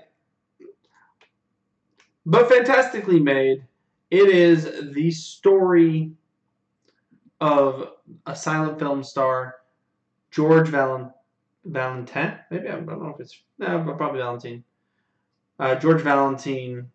[2.27, 3.64] But fantastically made.
[4.11, 6.12] It is the story
[7.40, 7.90] of
[8.27, 9.57] a silent film star,
[10.31, 11.12] George Valen,
[11.64, 12.38] Valentin.
[12.51, 14.64] Maybe I don't know if it's no, probably Valentine.
[15.59, 16.90] Uh, George Valentine,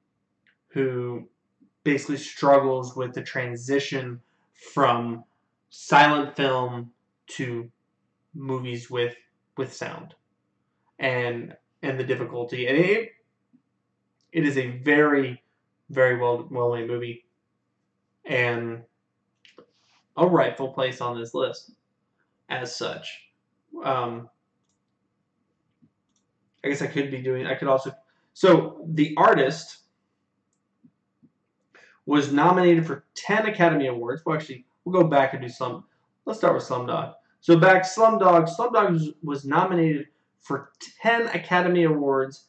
[0.70, 1.28] who
[1.84, 4.22] basically struggles with the transition
[4.74, 5.24] from
[5.70, 6.92] silent film
[7.28, 7.70] to
[8.34, 9.16] movies with
[9.58, 10.16] with sound,
[11.00, 12.68] and and the difficulty.
[12.68, 13.12] And it
[14.32, 15.42] it is a very
[15.90, 17.26] very well well made movie,
[18.26, 18.84] and
[20.18, 21.72] a rightful place on this list
[22.50, 23.10] as such.
[23.84, 24.30] Um,
[26.64, 27.46] I guess I could be doing.
[27.48, 27.92] I could also.
[28.34, 29.80] So the artist
[32.06, 34.24] was nominated for ten Academy Awards.
[34.26, 35.86] Well, actually, we'll go back and do some.
[36.26, 37.14] Let's start with Slumdog.
[37.42, 38.50] So back Slumdog.
[38.56, 40.08] Slumdog was, was nominated
[40.40, 40.72] for
[41.02, 42.46] ten Academy Awards,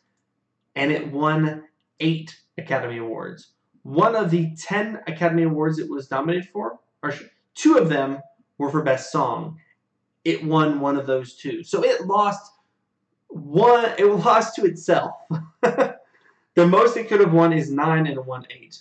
[0.76, 1.64] and it won
[2.00, 3.52] eight Academy Awards.
[3.82, 7.12] One of the ten Academy Awards it was nominated for, or
[7.54, 8.20] Two of them
[8.58, 9.58] were for best song.
[10.24, 11.62] It won one of those two.
[11.62, 12.52] So it lost
[13.28, 15.12] one it lost to itself.
[15.62, 18.78] the most it could have won is nine and won eight.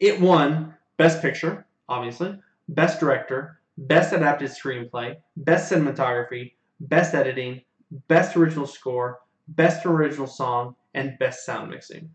[0.00, 7.62] It won Best Picture, obviously, Best Director, Best Adapted Screenplay, Best Cinematography, Best Editing,
[8.06, 12.10] Best Original Score, Best Original Song, and Best Sound Mixing.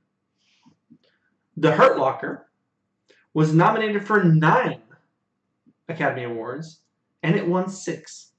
[1.57, 2.47] The Hurt Locker
[3.33, 4.81] was nominated for nine
[5.89, 6.81] Academy Awards,
[7.23, 8.31] and it won six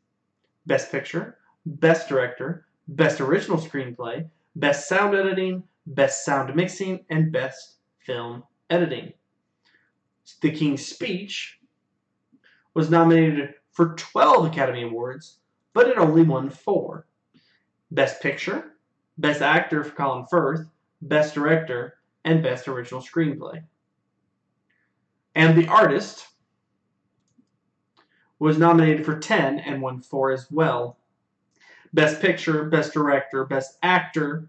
[0.66, 7.76] Best Picture, Best Director, Best Original Screenplay, Best Sound Editing, Best Sound Mixing, and Best
[7.98, 9.12] Film Editing.
[10.40, 11.58] The King's Speech
[12.72, 15.38] was nominated for 12 Academy Awards,
[15.72, 17.06] but it only won four
[17.90, 18.72] Best Picture,
[19.18, 20.66] Best Actor for Colin Firth,
[21.02, 23.62] Best Director, and Best Original Screenplay.
[25.34, 26.28] And The Artist
[28.38, 30.98] was nominated for 10 and won 4 as well.
[31.92, 34.48] Best Picture, Best Director, Best Actor,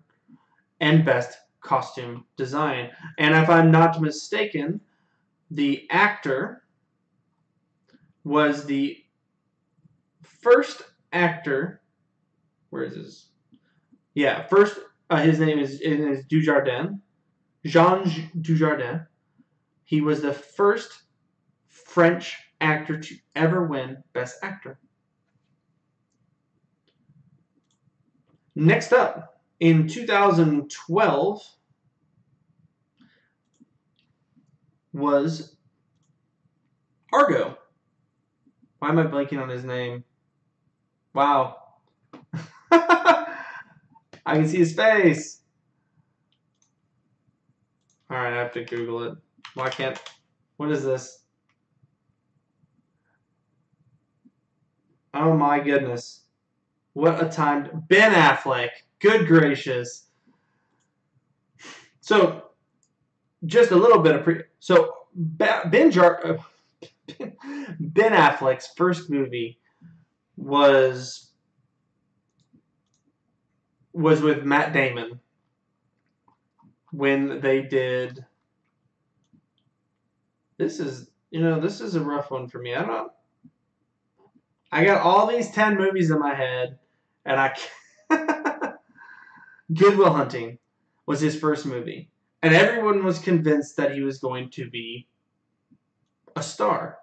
[0.80, 2.90] and Best Costume Design.
[3.18, 4.82] And if I'm not mistaken,
[5.52, 6.64] the actor
[8.24, 8.98] was the
[10.24, 10.82] first
[11.14, 11.82] actor.
[12.72, 13.26] Where is his?
[14.16, 17.00] Yeah, first, uh, his name is, is Dujardin.
[17.66, 18.04] Jean
[18.42, 19.06] Dujardin.
[19.86, 21.04] He was the first
[21.68, 24.80] French actor to ever win Best Actor.
[28.56, 31.42] Next up, in 2012,
[34.94, 35.58] was
[37.12, 37.58] Argo.
[38.80, 40.04] Why am I blanking on his name?
[41.14, 41.58] Wow.
[42.72, 43.28] I
[44.26, 45.42] can see his face.
[48.12, 49.18] Alright, I have to Google it.
[49.54, 50.00] Why can't.
[50.58, 51.20] What is this?
[55.14, 56.22] Oh my goodness.
[56.94, 57.84] What a time.
[57.90, 58.70] Ben Affleck.
[59.00, 60.08] Good gracious.
[62.02, 62.44] So,
[63.46, 64.42] just a little bit of pre.
[64.60, 66.26] So, Ben Jar.
[66.26, 66.38] Uh,
[67.80, 69.60] ben Affleck's first movie
[70.38, 71.32] was
[73.94, 75.20] was with Matt Damon,
[76.92, 78.26] when they did.
[80.58, 82.74] This is you know this is a rough one for me.
[82.76, 83.12] I don't.
[84.72, 86.80] I got all these ten movies in my head,
[87.26, 87.56] and I.
[89.74, 90.60] Good Will Hunting
[91.08, 92.10] was his first movie,
[92.44, 95.08] and everyone was convinced that he was going to be
[96.36, 97.00] a star,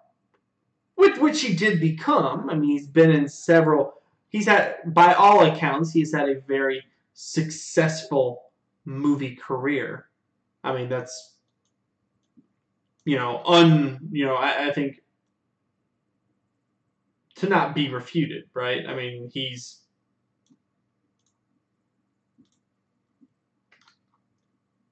[0.94, 2.48] which which he did become.
[2.48, 3.94] I mean, he's been in several.
[4.28, 6.82] He's had, by all accounts, he's had a very
[7.14, 8.44] successful
[8.84, 10.06] movie career.
[10.64, 11.31] I mean, that's
[13.04, 15.02] you know un you know I, I think
[17.36, 18.86] to not be refuted, right?
[18.86, 19.80] I mean, he's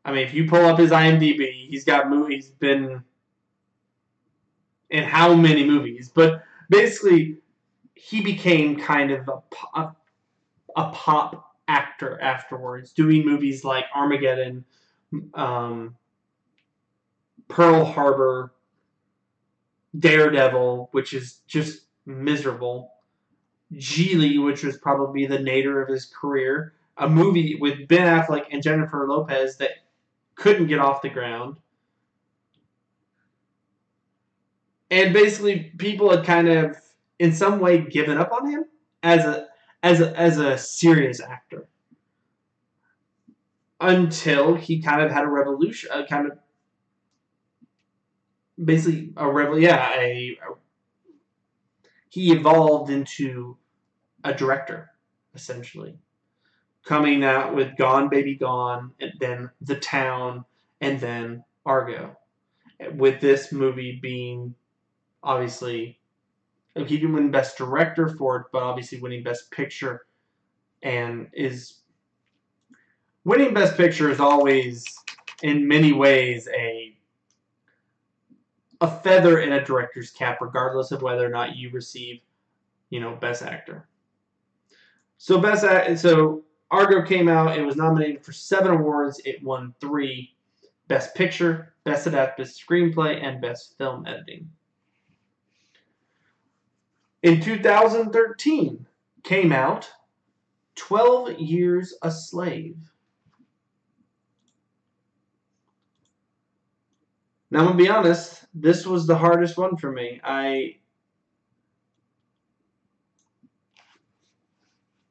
[0.04, 2.46] I mean, if you pull up his IMDb, he's got movies.
[2.46, 3.04] He's been
[4.88, 6.10] in how many movies?
[6.12, 7.38] But basically,
[7.94, 9.96] he became kind of a, a,
[10.76, 14.64] a pop actor afterwards, doing movies like Armageddon,
[15.34, 15.96] um,
[17.50, 18.54] Pearl Harbor,
[19.98, 22.92] Daredevil, which is just miserable,
[23.74, 28.62] Gigli, which was probably the nadir of his career, a movie with Ben Affleck and
[28.62, 29.70] Jennifer Lopez that
[30.34, 31.56] couldn't get off the ground.
[34.90, 36.76] And basically, people had kind of,
[37.18, 38.64] in some way, given up on him
[39.02, 39.48] as a
[39.82, 41.66] as a, as a serious actor
[43.80, 46.38] until he kind of had a revolution, a kind of
[48.64, 49.58] basically a rebel.
[49.58, 50.54] Yeah, a, a
[52.08, 53.56] he evolved into
[54.24, 54.90] a director
[55.34, 55.96] essentially
[56.84, 60.44] coming out with Gone Baby Gone, and then The Town,
[60.80, 62.16] and then Argo.
[62.94, 64.54] With this movie being
[65.22, 65.98] obviously
[66.74, 70.06] he didn't win Best Director for it, but obviously winning Best Picture,
[70.82, 71.80] and is
[73.24, 74.84] winning Best Picture is always
[75.42, 76.79] in many ways a
[78.80, 82.20] a feather in a director's cap, regardless of whether or not you receive,
[82.88, 83.86] you know, Best Actor.
[85.18, 87.58] So best so Argo came out.
[87.58, 89.20] It was nominated for seven awards.
[89.24, 90.34] It won three
[90.88, 94.50] Best Picture, Best Adapted Screenplay, and Best Film Editing.
[97.22, 98.86] In 2013,
[99.22, 99.88] came out
[100.76, 102.89] 12 Years a Slave.
[107.50, 110.20] Now, I'm to be honest, this was the hardest one for me.
[110.22, 110.76] I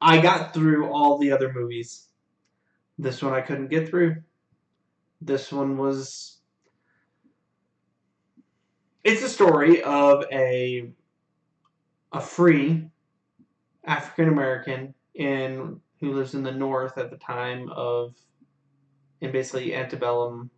[0.00, 2.08] I got through all the other movies.
[2.98, 4.16] This one I couldn't get through.
[5.20, 6.38] This one was.
[9.04, 10.92] It's a story of a
[12.12, 12.88] a free
[13.84, 18.16] African American in who lives in the North at the time of
[19.20, 20.50] in basically antebellum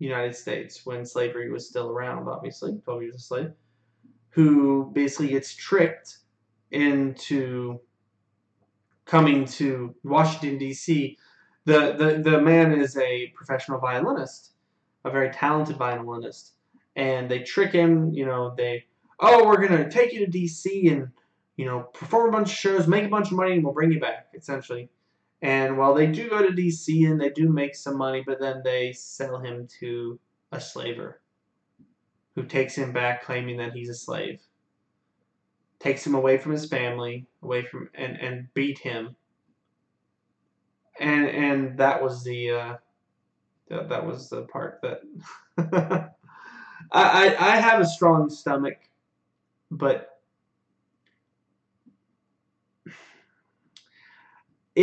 [0.00, 3.52] United States when slavery was still around, obviously, 12 years a slave,
[4.30, 6.18] who basically gets tricked
[6.70, 7.78] into
[9.04, 11.18] coming to Washington D.C.
[11.66, 14.52] The, the the man is a professional violinist,
[15.04, 16.54] a very talented violinist,
[16.96, 18.12] and they trick him.
[18.14, 18.84] You know, they
[19.20, 20.88] oh we're gonna take you to D.C.
[20.88, 21.08] and
[21.56, 23.92] you know perform a bunch of shows, make a bunch of money, and we'll bring
[23.92, 24.88] you back essentially.
[25.42, 27.04] And while they do go to D.C.
[27.04, 30.20] and they do make some money, but then they sell him to
[30.52, 31.22] a slaver
[32.34, 34.40] who takes him back claiming that he's a slave
[35.80, 39.16] takes him away from his family, away from and and beat him.
[41.00, 42.76] And and that was the uh,
[43.68, 45.00] that, that was the part that
[46.92, 48.76] I, I I have a strong stomach,
[49.70, 50.09] but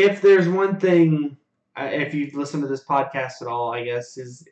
[0.02, 1.38] if there's one thing,
[1.78, 4.48] if you've listened to this podcast at all, I guess is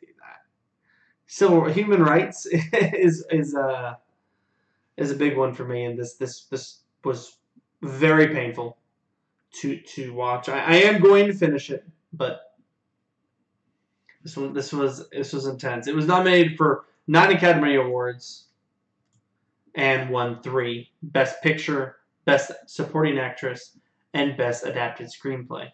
[1.26, 3.94] civil human rights is is uh
[4.96, 7.36] is a big one for me, and this this this was
[7.82, 8.78] very painful
[9.60, 10.48] to to watch.
[10.48, 12.54] I, I am going to finish it, but
[14.22, 15.86] this one this was this was intense.
[15.86, 18.44] It was nominated for nine Academy Awards
[19.74, 23.78] and won three: Best Picture, Best Supporting Actress,
[24.16, 25.70] and Best Adapted Screenplay.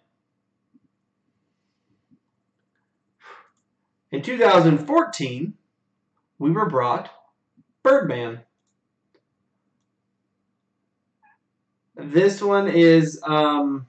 [4.11, 5.55] In 2014,
[6.41, 7.09] we were brought
[7.85, 8.41] Birdman.
[11.95, 13.87] This one is um,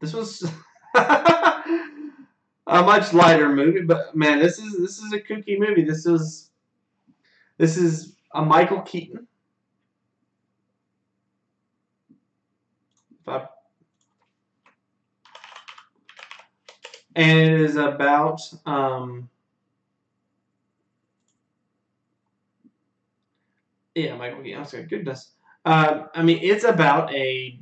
[0.00, 0.50] this was
[0.94, 1.62] a
[2.66, 5.84] much lighter movie, but man, this is this is a kooky movie.
[5.84, 6.50] This is
[7.58, 9.28] this is a Michael Keaton.
[13.26, 13.48] I
[17.14, 19.28] and it is about um,
[23.94, 24.42] yeah, Michael
[24.88, 25.32] goodness.
[25.64, 27.58] Um, I mean, it's about a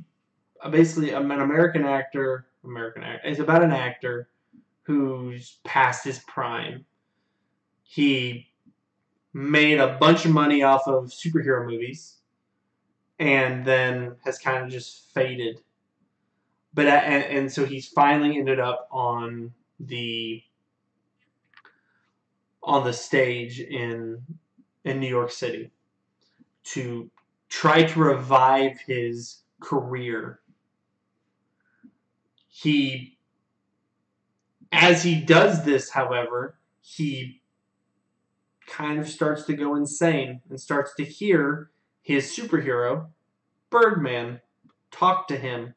[0.69, 2.47] basically an American actor.
[2.63, 3.27] American actor.
[3.27, 4.29] It's about an actor
[4.83, 6.85] who's past his prime.
[7.83, 8.47] He
[9.33, 12.17] made a bunch of money off of superhero movies,
[13.21, 15.61] and then has kind of just faded.
[16.73, 20.41] But uh, and, and so he's finally ended up on the
[22.63, 24.23] on the stage in
[24.83, 25.69] in New York City
[26.63, 27.11] to
[27.47, 30.39] try to revive his career.
[32.47, 33.17] He,
[34.71, 37.41] as he does this, however, he
[38.67, 41.70] kind of starts to go insane and starts to hear
[42.01, 43.07] his superhero,
[43.69, 44.41] Birdman,
[44.91, 45.73] talk to him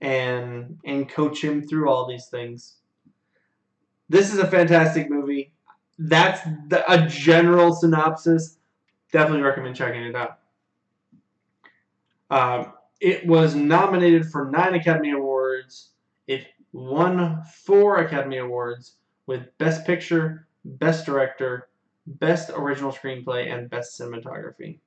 [0.00, 2.76] and and coach him through all these things.
[4.08, 5.52] This is a fantastic movie.
[5.98, 8.56] That's the, a general synopsis
[9.12, 10.38] definitely recommend checking it out.
[12.30, 12.64] Uh,
[13.00, 15.90] it was nominated for nine Academy Awards.
[16.26, 21.68] It won four Academy Awards with Best Picture, Best Director,
[22.06, 24.78] Best Original Screenplay, and Best Cinematography.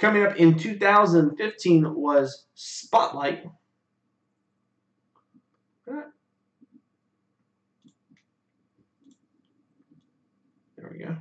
[0.00, 3.44] Coming up in 2015 was Spotlight.
[5.86, 6.12] There
[10.92, 11.16] we go.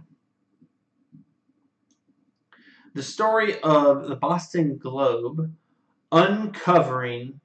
[2.94, 5.52] The story of the Boston Globe
[6.12, 7.40] uncovering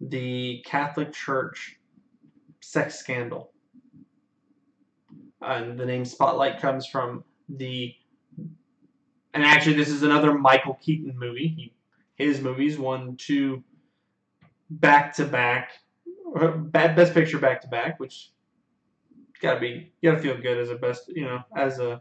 [0.00, 1.78] the Catholic Church
[2.60, 3.52] sex scandal.
[5.40, 7.94] And the name Spotlight comes from the.
[9.34, 11.48] And actually, this is another Michael Keaton movie.
[11.48, 11.72] He,
[12.22, 13.62] his movies won two
[14.68, 15.72] back to back,
[16.72, 18.32] best picture back to back, which
[19.42, 22.00] gotta be you gotta feel good as a best you know as a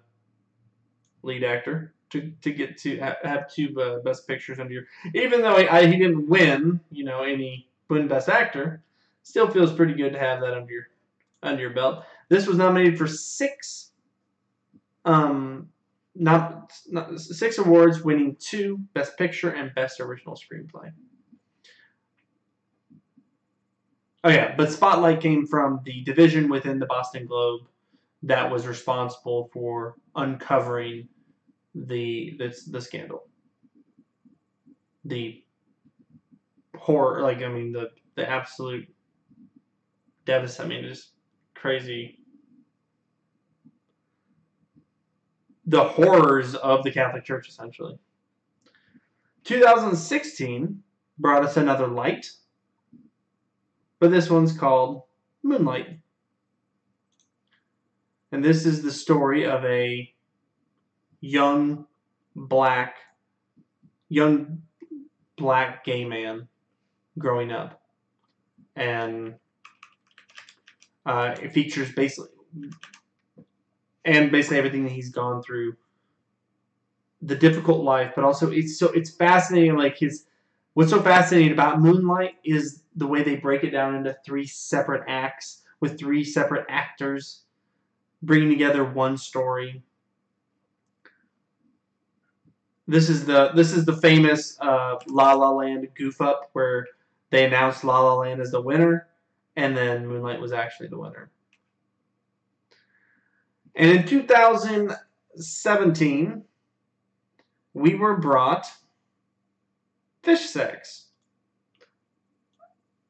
[1.23, 4.83] lead actor to, to get to have, have two uh, best pictures under your
[5.15, 8.83] even though he, I, he didn't win you know any win best actor
[9.23, 10.87] still feels pretty good to have that under your
[11.41, 13.91] under your belt this was nominated for six
[15.05, 15.67] um
[16.15, 20.91] not, not six awards winning two best picture and best original screenplay
[24.23, 27.61] Oh yeah, but Spotlight came from the division within the Boston Globe
[28.23, 31.07] that was responsible for uncovering
[31.73, 33.23] the the, scandal.
[35.05, 35.43] The
[36.77, 38.87] horror, like I mean, the the absolute
[40.25, 40.71] devastating.
[40.71, 41.13] I mean, just
[41.55, 42.19] crazy.
[45.71, 47.97] The horrors of the Catholic Church, essentially.
[49.43, 50.83] 2016
[51.17, 52.27] brought us another light
[54.01, 55.03] but this one's called
[55.43, 55.99] Moonlight.
[58.31, 60.11] And this is the story of a
[61.21, 61.85] young
[62.35, 62.95] black
[64.09, 64.63] young
[65.37, 66.47] black gay man
[67.19, 67.79] growing up.
[68.75, 69.35] And
[71.05, 72.31] uh, it features basically
[74.05, 75.75] and basically everything that he's gone through
[77.21, 80.25] the difficult life but also it's so it's fascinating like his
[80.73, 85.03] what's so fascinating about moonlight is the way they break it down into three separate
[85.07, 87.43] acts with three separate actors
[88.21, 89.83] bringing together one story.
[92.87, 96.87] This is the this is the famous uh, La La Land goof up where
[97.29, 99.07] they announced La La Land as the winner,
[99.55, 101.31] and then Moonlight was actually the winner.
[103.75, 106.43] And in 2017,
[107.73, 108.67] we were brought
[110.23, 111.07] Fish Sex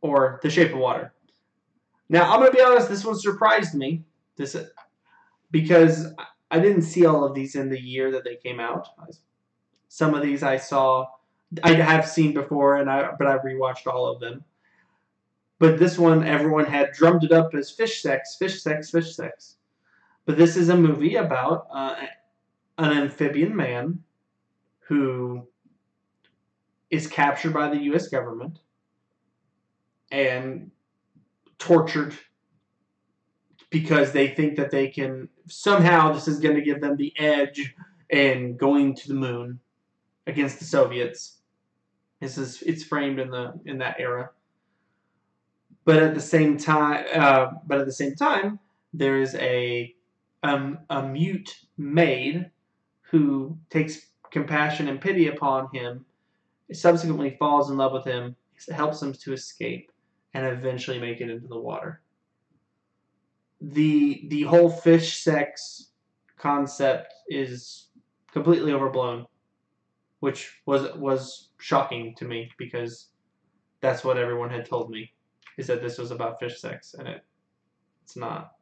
[0.01, 1.13] or The Shape of Water.
[2.09, 4.03] Now, I'm going to be honest, this one surprised me.
[4.35, 4.55] This
[5.51, 6.13] because
[6.49, 8.87] I didn't see all of these in the year that they came out.
[9.87, 11.07] Some of these I saw,
[11.63, 14.43] I have seen before, and I but I rewatched all of them.
[15.59, 19.57] But this one, everyone had drummed it up as fish sex, fish sex, fish sex.
[20.25, 21.95] But this is a movie about uh,
[22.77, 24.03] an amphibian man
[24.87, 25.47] who
[26.89, 28.07] is captured by the U.S.
[28.09, 28.59] government
[30.11, 30.71] and
[31.57, 32.15] tortured
[33.69, 37.73] because they think that they can somehow this is going to give them the edge
[38.09, 39.59] in going to the moon
[40.27, 41.37] against the Soviets.
[42.19, 44.31] This is it's framed in the in that era.
[45.85, 48.59] But at the same time, uh, but at the same time,
[48.93, 49.95] there is a
[50.43, 52.49] um, a mute maid
[53.01, 56.05] who takes compassion and pity upon him
[56.73, 58.35] subsequently falls in love with him,
[58.73, 59.91] helps him to escape,
[60.33, 62.01] and eventually make it into the water.
[63.59, 65.91] The the whole fish sex
[66.37, 67.89] concept is
[68.31, 69.27] completely overblown,
[70.21, 73.09] which was was shocking to me because
[73.81, 75.11] that's what everyone had told me
[75.57, 77.23] is that this was about fish sex and it
[78.03, 78.53] it's not.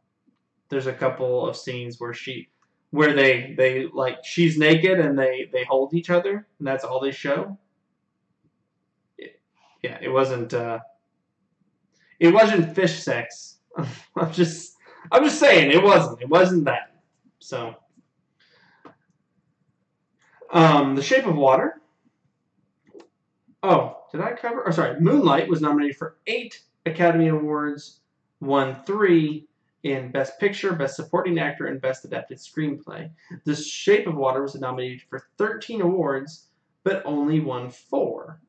[0.69, 2.49] There's a couple of scenes where she
[2.91, 6.99] where they they like she's naked and they they hold each other and that's all
[6.99, 7.57] they show.
[9.17, 9.39] It,
[9.83, 10.79] yeah, it wasn't uh
[12.19, 13.57] it wasn't fish sex.
[14.15, 14.75] I'm just
[15.11, 16.21] I'm just saying it wasn't.
[16.21, 16.95] It wasn't that.
[17.39, 17.75] So
[20.51, 21.81] um The Shape of Water.
[23.61, 24.63] Oh, did I cover?
[24.63, 27.99] Or sorry, Moonlight was nominated for eight Academy Awards,
[28.39, 29.48] won three
[29.83, 33.09] in Best Picture, Best Supporting Actor, and Best Adapted Screenplay.
[33.45, 36.47] The Shape of Water was nominated for 13 awards,
[36.83, 38.41] but only won four.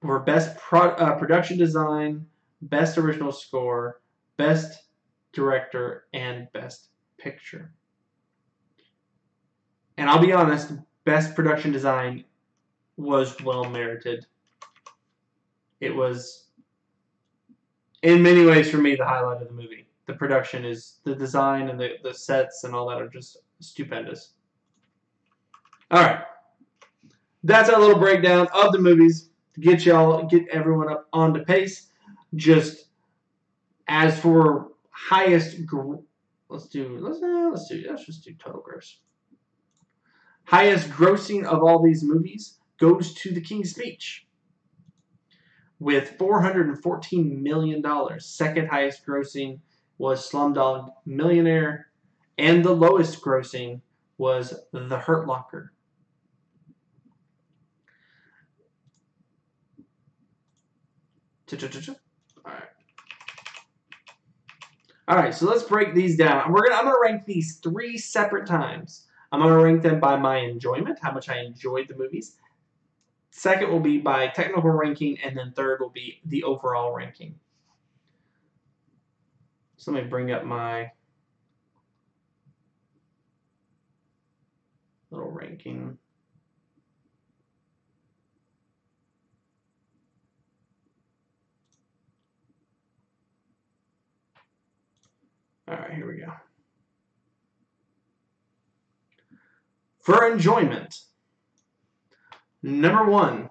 [0.00, 2.26] For Best Pro- uh, Production Design,
[2.62, 4.00] Best Original Score,
[4.36, 4.88] Best
[5.32, 6.88] Director, and Best
[7.18, 7.72] Picture.
[9.96, 10.72] And I'll be honest,
[11.04, 12.24] Best Production Design
[12.96, 14.26] was well merited.
[15.80, 16.46] It was,
[18.02, 19.86] in many ways, for me, the highlight of the movie.
[20.06, 24.32] The production is the design and the, the sets and all that are just stupendous.
[25.90, 26.22] All right,
[27.44, 31.40] that's our little breakdown of the movies to get y'all, get everyone up on the
[31.40, 31.88] pace.
[32.34, 32.86] Just
[33.88, 35.96] as for highest, gr-
[36.48, 38.98] let's do let's uh, let's do let's just do total gross.
[40.44, 44.26] Highest grossing of all these movies goes to The King's Speech
[45.82, 47.82] with $414 million.
[48.20, 49.58] Second highest grossing
[49.98, 51.88] was Slumdog Millionaire,
[52.38, 53.80] and the lowest grossing
[54.16, 55.72] was The Hurt Locker.
[62.46, 62.62] All right.
[65.08, 66.52] All right, so let's break these down.
[66.52, 69.06] We're gonna I'm gonna rank these three separate times.
[69.32, 72.36] I'm gonna rank them by my enjoyment, how much I enjoyed the movies.
[73.34, 77.34] Second will be by technical ranking, and then third will be the overall ranking.
[79.78, 80.90] So let me bring up my
[85.10, 85.96] little ranking.
[95.66, 96.32] All right, here we go.
[100.00, 100.94] For enjoyment,
[102.62, 103.50] number one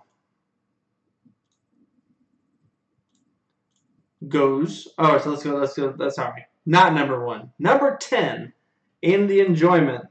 [4.28, 4.88] goes.
[4.97, 5.55] Oh, so let's go.
[5.55, 5.93] Let's go.
[5.97, 7.51] That's sorry, not number one.
[7.59, 8.53] Number ten
[9.01, 10.05] in the enjoyment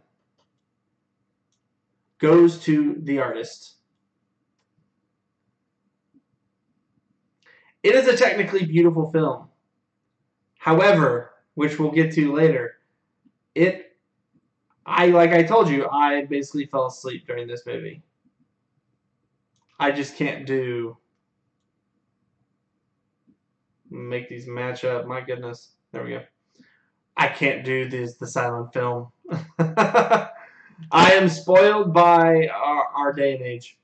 [2.19, 3.77] goes to the artist.
[7.83, 9.49] It is a technically beautiful film.
[10.59, 12.75] However, which we'll get to later,
[13.55, 13.97] it
[14.85, 18.03] I like I told you, I basically fell asleep during this movie.
[19.81, 20.99] I just can't do
[23.91, 25.07] make these match up.
[25.07, 25.71] My goodness.
[25.91, 26.23] There we go.
[27.17, 29.09] I can't do this the silent film.
[29.59, 30.29] I
[30.93, 33.79] am spoiled by our, our day and age.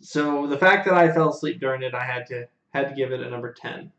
[0.00, 3.12] So the fact that I fell asleep during it, I had to had to give
[3.12, 3.92] it a number ten.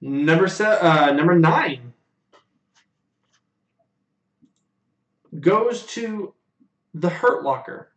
[0.00, 1.87] Number seven, uh, number nine
[5.40, 6.34] goes to
[6.94, 7.92] the Hurt Locker.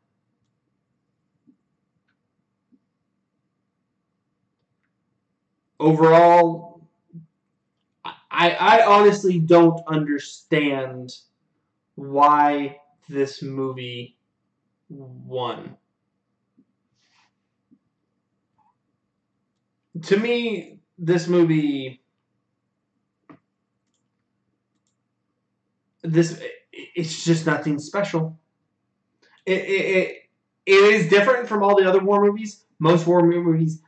[5.79, 6.87] Overall,
[8.03, 11.11] I I honestly don't understand
[11.95, 12.77] why
[13.09, 14.17] this movie
[14.89, 15.77] won.
[20.03, 22.01] To me, this movie
[26.03, 26.41] this
[26.71, 28.39] it's just nothing special.
[29.45, 30.17] It, it, it,
[30.65, 32.63] it is different from all the other war movies.
[32.79, 33.81] Most war movies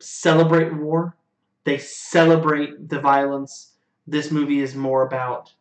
[0.00, 1.16] celebrate war.
[1.64, 3.74] They celebrate the violence.
[4.06, 5.52] This movie is more about,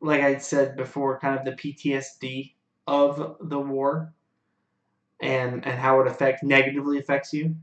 [0.00, 2.54] like I said before, kind of the PTSD
[2.86, 4.12] of the war
[5.20, 7.56] and and how it affect negatively affects you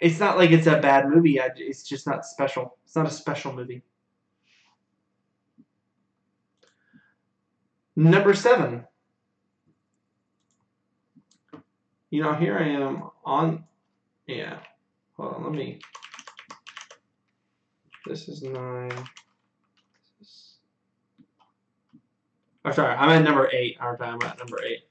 [0.00, 1.38] it's not like it's a bad movie.
[1.56, 2.76] It's just not special.
[2.84, 3.82] It's not a special movie.
[7.96, 8.84] Number seven.
[12.10, 13.64] You know, here I am on.
[14.26, 14.58] Yeah.
[15.16, 15.44] Hold on.
[15.44, 15.80] Let me.
[18.06, 18.90] This is nine.
[20.18, 20.54] This is...
[22.64, 22.94] Oh, sorry.
[22.94, 24.06] I'm at number eight, aren't I?
[24.06, 24.84] I'm at number eight.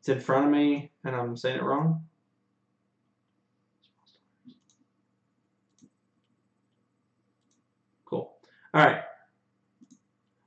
[0.00, 2.04] It's in front of me, and I'm saying it wrong.
[8.04, 8.32] Cool.
[8.74, 9.02] All right.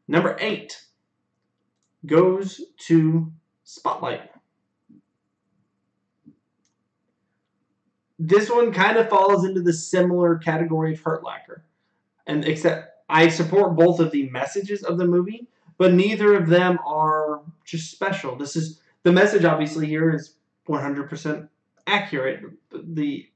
[0.08, 0.82] Number eight
[2.06, 3.32] goes to
[3.64, 4.30] Spotlight.
[8.20, 11.66] This one kind of falls into the similar category of Hurt Locker.
[12.28, 15.48] And except I support both of the messages of the movie,
[15.78, 18.36] but neither of them are just special.
[18.36, 20.36] This is the message obviously here is
[20.68, 21.48] 100%
[21.88, 22.42] accurate.
[22.72, 23.28] The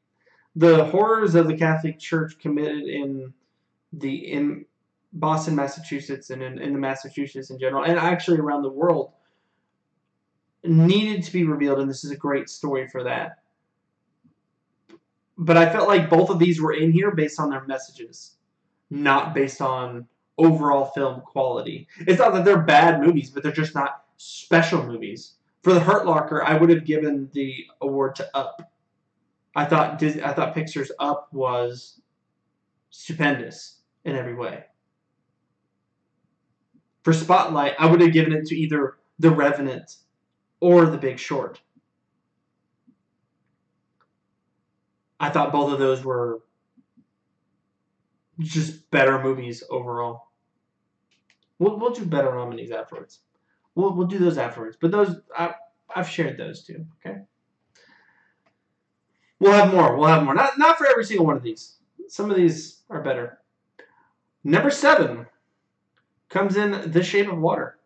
[0.55, 3.33] the horrors of the Catholic Church committed in
[3.93, 4.65] the in
[5.11, 9.11] Boston, Massachusetts, and in, in the Massachusetts in general, and actually around the world,
[10.63, 13.39] needed to be revealed, and this is a great story for that.
[15.37, 18.35] But I felt like both of these were in here based on their messages,
[18.89, 20.07] not based on
[20.37, 21.87] overall film quality.
[21.99, 25.35] It's not that they're bad movies, but they're just not special movies.
[25.63, 28.71] For the Hurt Locker, I would have given the award to Up.
[29.55, 32.01] I thought Disney, I thought Pixar's Up was
[32.89, 34.65] stupendous in every way.
[37.09, 39.95] For Spotlight, I would have given it to either The Revenant
[40.59, 41.59] or The Big Short.
[45.19, 46.43] I thought both of those were
[48.37, 50.27] just better movies overall.
[51.57, 53.21] We'll, we'll do better nominees afterwards.
[53.73, 54.77] We'll, we'll do those afterwards.
[54.79, 55.55] But those, I,
[55.95, 57.21] I've shared those too, okay?
[59.39, 59.97] We'll have more.
[59.97, 60.35] We'll have more.
[60.35, 61.77] Not, not for every single one of these.
[62.07, 63.39] Some of these are better.
[64.43, 65.25] Number seven
[66.29, 67.77] comes in The Shape of Water.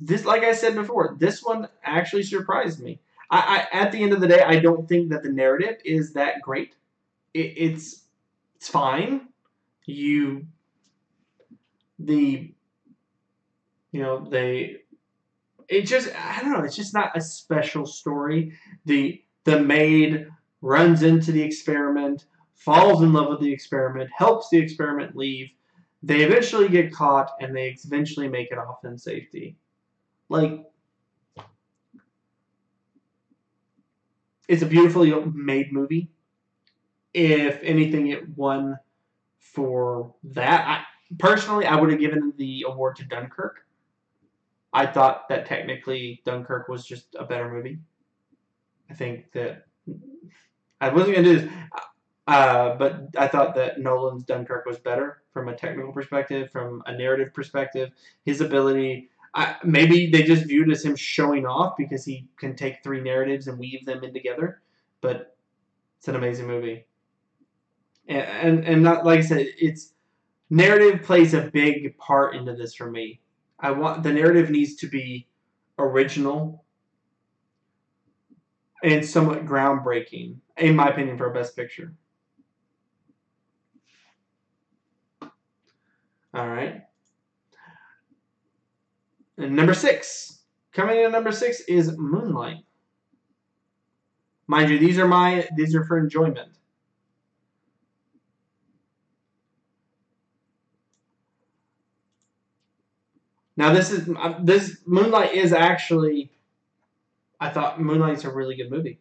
[0.00, 3.00] This, like I said before, this one actually surprised me.
[3.30, 6.12] I, I, at the end of the day, I don't think that the narrative is
[6.14, 6.74] that great.
[7.32, 8.04] It, it's
[8.56, 9.28] it's fine.
[9.86, 10.46] You
[11.98, 12.52] the
[13.92, 14.78] you know they
[15.68, 16.64] it just I don't know.
[16.64, 18.52] It's just not a special story.
[18.84, 20.28] The the maid
[20.60, 25.50] runs into the experiment, falls in love with the experiment, helps the experiment leave.
[26.04, 29.56] They eventually get caught, and they eventually make it off in safety.
[30.28, 30.66] Like
[34.48, 36.10] it's a beautifully made movie.
[37.14, 38.78] If anything, it won
[39.38, 40.66] for that.
[40.68, 40.82] I,
[41.18, 43.60] personally, I would have given the award to Dunkirk.
[44.72, 47.78] I thought that technically Dunkirk was just a better movie.
[48.90, 49.66] I think that
[50.80, 51.52] I wasn't gonna do this,
[52.26, 56.96] uh, but I thought that Nolan's Dunkirk was better from a technical perspective, from a
[56.96, 57.90] narrative perspective.
[58.24, 62.82] His ability I, maybe they just viewed as him showing off because he can take
[62.82, 64.62] three narratives and weave them in together.
[65.00, 65.36] But
[65.98, 66.86] it's an amazing movie,
[68.06, 69.92] and and, and not like I said, it's
[70.50, 73.20] narrative plays a big part into this for me.
[73.58, 75.26] I want the narrative needs to be
[75.78, 76.64] original
[78.84, 81.92] and somewhat groundbreaking, in my opinion, for a best picture.
[86.34, 86.82] All right.
[89.38, 92.64] And number six, coming in at number six is Moonlight.
[94.46, 96.50] Mind you, these are my these are for enjoyment.
[103.56, 106.32] Now this is uh, this Moonlight is actually
[107.40, 108.98] I thought Moonlight's a really good movie.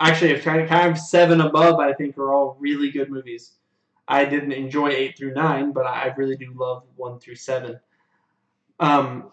[0.00, 1.78] Actually, I've tried kind of seven above.
[1.78, 3.52] I think are all really good movies.
[4.06, 7.80] I didn't enjoy eight through nine, but I really do love one through seven.
[8.80, 9.30] Um,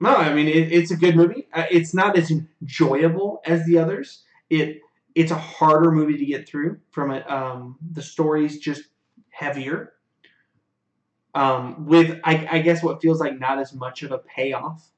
[0.00, 1.46] no, I mean it, it's a good movie.
[1.52, 4.24] Uh, it's not as enjoyable as the others.
[4.48, 4.80] It
[5.14, 6.78] it's a harder movie to get through.
[6.90, 8.82] From it, um, the story's just
[9.30, 9.92] heavier.
[11.34, 14.90] Um, with I, I guess what feels like not as much of a payoff.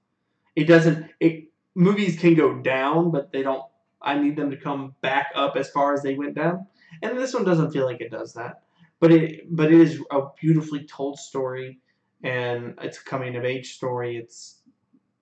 [0.57, 1.11] It doesn't.
[1.21, 3.65] It movies can go down, but they don't.
[4.05, 6.67] I need them to come back up as far as they went down,
[7.03, 8.63] and this one doesn't feel like it does that
[9.03, 11.81] but it but it is a beautifully told story,
[12.23, 14.17] and it's a coming of age story.
[14.17, 14.61] It's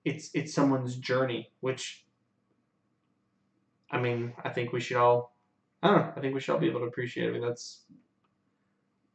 [0.05, 2.05] it's it's someone's journey, which
[3.89, 5.35] I mean, I think we should all.
[5.81, 6.13] I don't know.
[6.15, 7.27] I think we should all be able to appreciate.
[7.27, 7.81] I mean, that's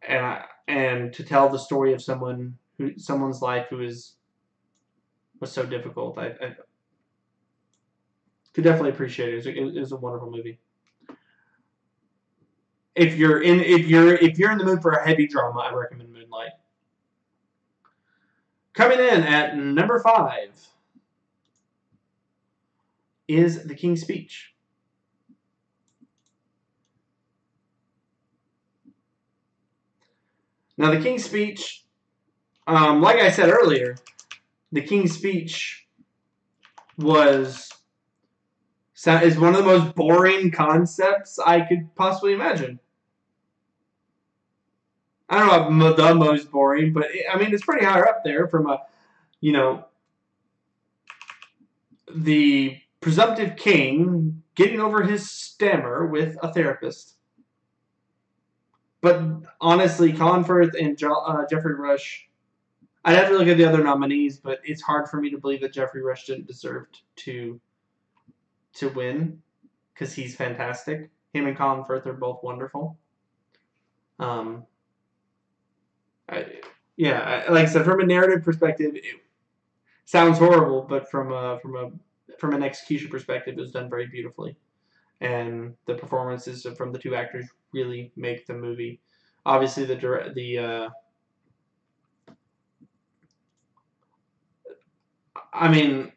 [0.03, 4.17] and I, and to tell the story of someone who someone's life who is
[5.39, 6.19] was so difficult.
[6.19, 6.57] I, I
[8.57, 9.37] could definitely appreciate it.
[9.37, 10.59] It's a, it's a wonderful movie.
[12.95, 15.75] If you're in if you're if you're in the mood for a heavy drama, I
[15.75, 16.53] recommend Moonlight.
[18.73, 20.49] Coming in at number five
[23.29, 24.55] is The King's Speech.
[30.79, 31.85] Now, The King's Speech,
[32.67, 33.97] um, like I said earlier,
[34.73, 35.87] The King's Speech
[36.97, 37.71] was
[39.07, 42.81] is one of the most boring concepts I could possibly imagine.
[45.29, 48.23] I don't know about the most boring, but it, I mean it's pretty higher up
[48.25, 48.83] there from a,
[49.41, 49.87] you know,
[52.15, 57.15] the presumptive king getting over his stammer with a therapist.
[59.01, 59.23] But
[59.61, 62.29] honestly, Colin Firth and jo- uh, Geoffrey Rush,
[63.05, 65.61] I'd have to look at the other nominees, but it's hard for me to believe
[65.61, 66.87] that Geoffrey Rush didn't deserve
[67.17, 67.61] to
[68.79, 69.43] to win
[69.93, 71.11] because he's fantastic.
[71.33, 72.99] Him and Colin Firth are both wonderful.
[74.19, 74.65] Um,
[76.29, 76.47] I,
[76.97, 79.05] yeah, I, like I said, from a narrative perspective, it
[80.05, 81.91] sounds horrible, but from a from a
[82.39, 84.57] from an execution perspective, it was done very beautifully,
[85.21, 89.01] and the performances from the two actors really make the movie.
[89.45, 90.89] Obviously, the the uh,
[95.53, 96.13] I mean,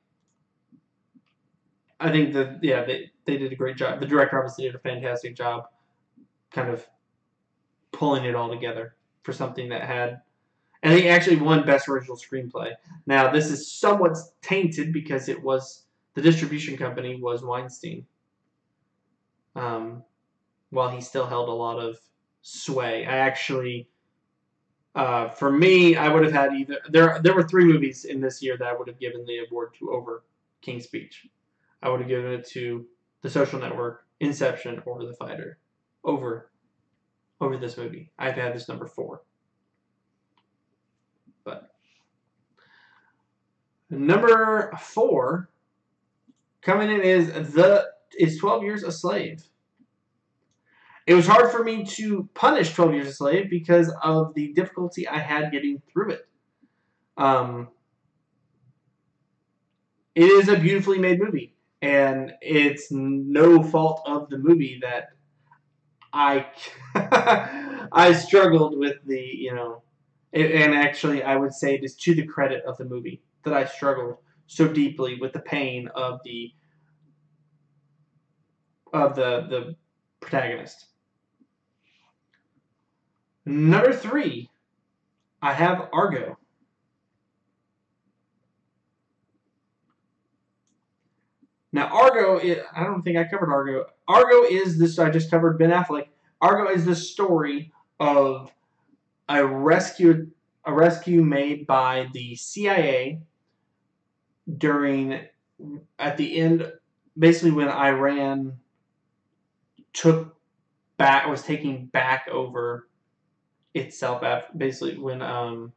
[2.00, 4.00] I think that yeah, they they did a great job.
[4.00, 5.66] The director obviously did a fantastic job,
[6.52, 6.88] kind of
[7.91, 10.22] pulling it all together for something that had.
[10.82, 12.72] And he actually won Best Original Screenplay.
[13.06, 15.84] Now this is somewhat tainted because it was
[16.14, 18.06] the distribution company was Weinstein.
[19.56, 20.04] Um,
[20.70, 21.97] while he still held a lot of
[22.41, 23.89] sway, I actually,
[24.95, 27.20] uh, for me, I would have had either there.
[27.22, 29.91] There were three movies in this year that I would have given the award to
[29.91, 30.24] over
[30.62, 31.28] King's Speech.
[31.82, 32.86] I would have given it to
[33.21, 35.59] The Social Network, Inception, or The Fighter
[36.03, 36.51] over
[37.41, 38.11] over this movie.
[38.19, 39.23] I've had this number four.
[41.45, 41.69] But
[43.89, 45.49] number four
[46.61, 49.43] coming in is the is 12 years a slave.
[51.07, 55.07] It was hard for me to punish 12 years a slave because of the difficulty
[55.07, 56.27] I had getting through it.
[57.17, 57.69] Um,
[60.13, 65.09] it is a beautifully made movie and it's no fault of the movie that
[66.11, 66.47] I
[67.91, 69.84] I struggled with the you know,
[70.34, 73.65] and actually I would say it is to the credit of the movie that I
[73.65, 74.17] struggled
[74.47, 76.51] so deeply with the pain of the
[78.91, 79.75] of the the
[80.19, 80.86] protagonist.
[83.45, 84.49] Number three,
[85.41, 86.38] I have Argo.
[91.72, 93.86] Now, Argo, I don't think I covered Argo.
[94.07, 96.07] Argo is this, I just covered Ben Affleck.
[96.41, 98.51] Argo is the story of
[99.28, 100.32] a rescue,
[100.65, 103.20] a rescue made by the CIA
[104.57, 105.22] during,
[105.99, 106.72] at the end,
[107.17, 108.53] basically when Iran
[109.93, 110.36] took
[110.97, 112.88] back, was taking back over
[113.76, 115.72] itself after, basically when, um,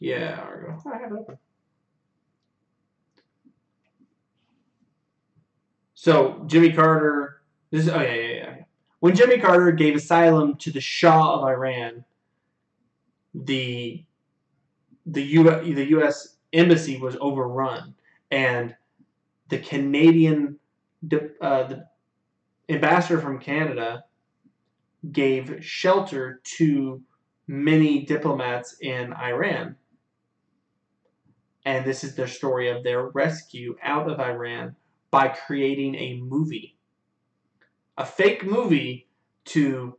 [0.00, 0.82] yeah, Argo.
[0.92, 1.38] I have it.
[6.04, 7.40] So Jimmy Carter.
[7.70, 8.54] This is oh yeah yeah yeah.
[9.00, 12.04] When Jimmy Carter gave asylum to the Shah of Iran,
[13.32, 14.04] the
[15.06, 16.36] the U the U.S.
[16.52, 17.94] embassy was overrun,
[18.30, 18.76] and
[19.48, 20.58] the Canadian
[21.40, 21.86] uh, the
[22.68, 24.04] ambassador from Canada
[25.10, 27.00] gave shelter to
[27.46, 29.76] many diplomats in Iran.
[31.64, 34.76] And this is their story of their rescue out of Iran
[35.14, 36.76] by creating a movie,
[37.96, 39.06] a fake movie
[39.44, 39.96] to,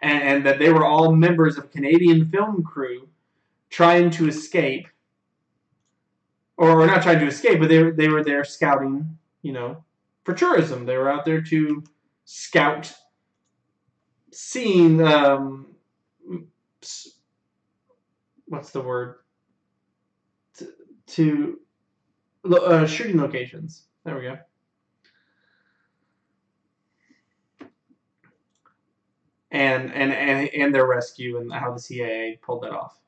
[0.00, 3.06] and, and that they were all members of Canadian film crew
[3.68, 4.88] trying to escape,
[6.56, 9.84] or not trying to escape, but they were, they were there scouting, you know,
[10.24, 10.86] for tourism.
[10.86, 11.84] They were out there to
[12.24, 12.90] scout,
[14.32, 15.66] seeing, um,
[18.46, 19.16] what's the word?
[20.54, 20.68] to,
[21.08, 21.60] to
[22.44, 23.84] uh, shooting locations.
[24.04, 24.38] There we go.
[29.52, 33.00] And, and and and their rescue and how the CIA pulled that off.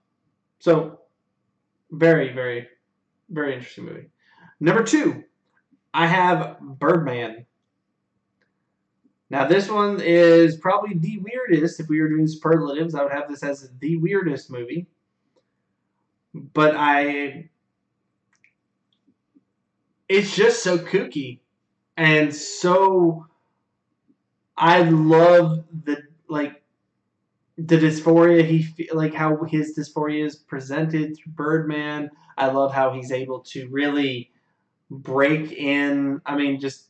[0.59, 0.99] So,
[1.93, 2.66] very very
[3.30, 4.09] very interesting movie.
[4.59, 5.22] Number two,
[5.95, 7.47] I have Birdman.
[9.30, 11.80] Now this one is probably the weirdest.
[11.80, 14.89] If we were doing superlatives, I would have this as the weirdest movie.
[16.35, 17.51] But I
[20.12, 21.38] it's just so kooky
[21.96, 23.26] and so
[24.56, 26.62] I love the like
[27.56, 32.10] the dysphoria he like how his dysphoria is presented through Birdman.
[32.36, 34.30] I love how he's able to really
[34.90, 36.20] break in.
[36.24, 36.88] I mean, just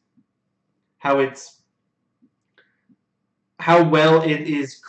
[0.98, 1.62] how it's
[3.58, 4.80] how well it is.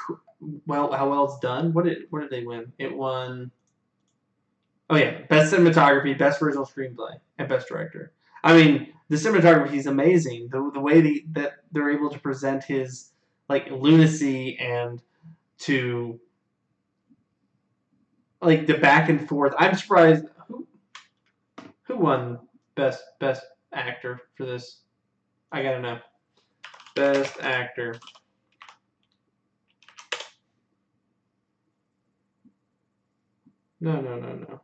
[0.66, 1.74] Well, how well it's done.
[1.74, 2.74] What did what did they win?
[2.78, 3.52] It won.
[4.90, 8.12] Oh yeah, best cinematography, best original screenplay, and best director.
[8.44, 10.50] I mean, the cinematography is amazing.
[10.52, 13.12] The the way they, that they're able to present his
[13.50, 15.02] like lunacy and
[15.60, 16.20] to
[18.42, 19.54] like the back and forth.
[19.58, 20.68] I'm surprised who
[21.84, 22.40] who won
[22.76, 24.82] best best actor for this.
[25.52, 26.00] I gotta know.
[26.96, 27.96] Best actor.
[33.80, 34.62] No, no, no, no.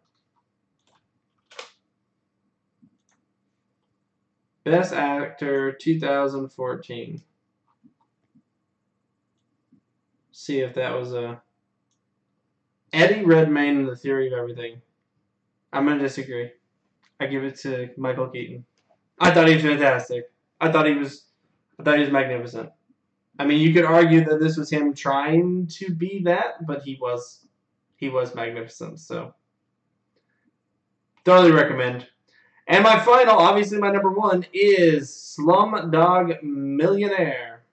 [4.64, 7.22] Best Actor 2014.
[10.32, 11.41] See if that was a
[12.93, 14.82] Eddie Redmayne in The Theory of Everything.
[15.72, 16.51] I'm gonna disagree.
[17.20, 18.66] I give it to Michael Keaton.
[19.20, 20.32] I thought he was fantastic.
[20.60, 21.26] I thought he was
[21.80, 22.70] I thought he was magnificent.
[23.38, 26.97] I mean, you could argue that this was him trying to be that, but he
[27.01, 27.47] was
[27.97, 28.99] he was magnificent.
[28.99, 29.34] So
[31.26, 32.07] thoroughly recommend.
[32.70, 37.63] And my final, obviously my number one, is Slumdog Millionaire.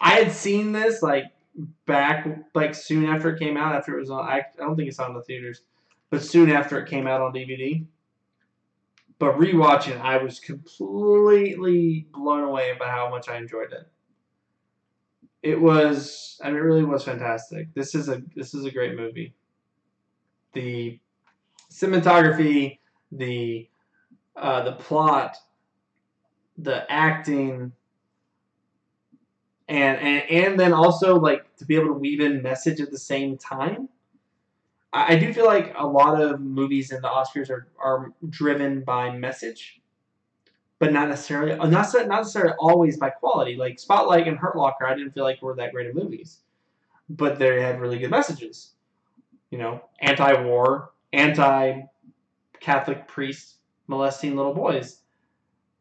[0.00, 1.26] I had seen this like
[1.86, 3.76] back like soon after it came out.
[3.76, 5.62] After it was on, I, I don't think it's on the theaters,
[6.10, 7.86] but soon after it came out on DVD.
[9.20, 13.88] But rewatching, I was completely blown away by how much I enjoyed it.
[15.44, 17.72] It was, I mean, it really was fantastic.
[17.74, 19.32] This is a this is a great movie.
[20.54, 20.98] The
[21.70, 22.78] cinematography,
[23.12, 23.68] the
[24.34, 25.36] uh, the plot,
[26.58, 27.72] the acting,
[29.68, 32.98] and, and and then also like to be able to weave in message at the
[32.98, 33.88] same time
[34.92, 39.10] I, do feel like a lot of movies in the Oscars are, are driven by
[39.16, 39.80] message,
[40.78, 43.56] but not necessarily uh, not not necessarily always by quality.
[43.56, 46.40] Like Spotlight and Hurt Locker, I didn't feel like were that great of movies,
[47.08, 48.72] but they had really good messages.
[49.50, 50.92] You know, anti-war,
[52.62, 55.00] anti-Catholic priests molesting little boys.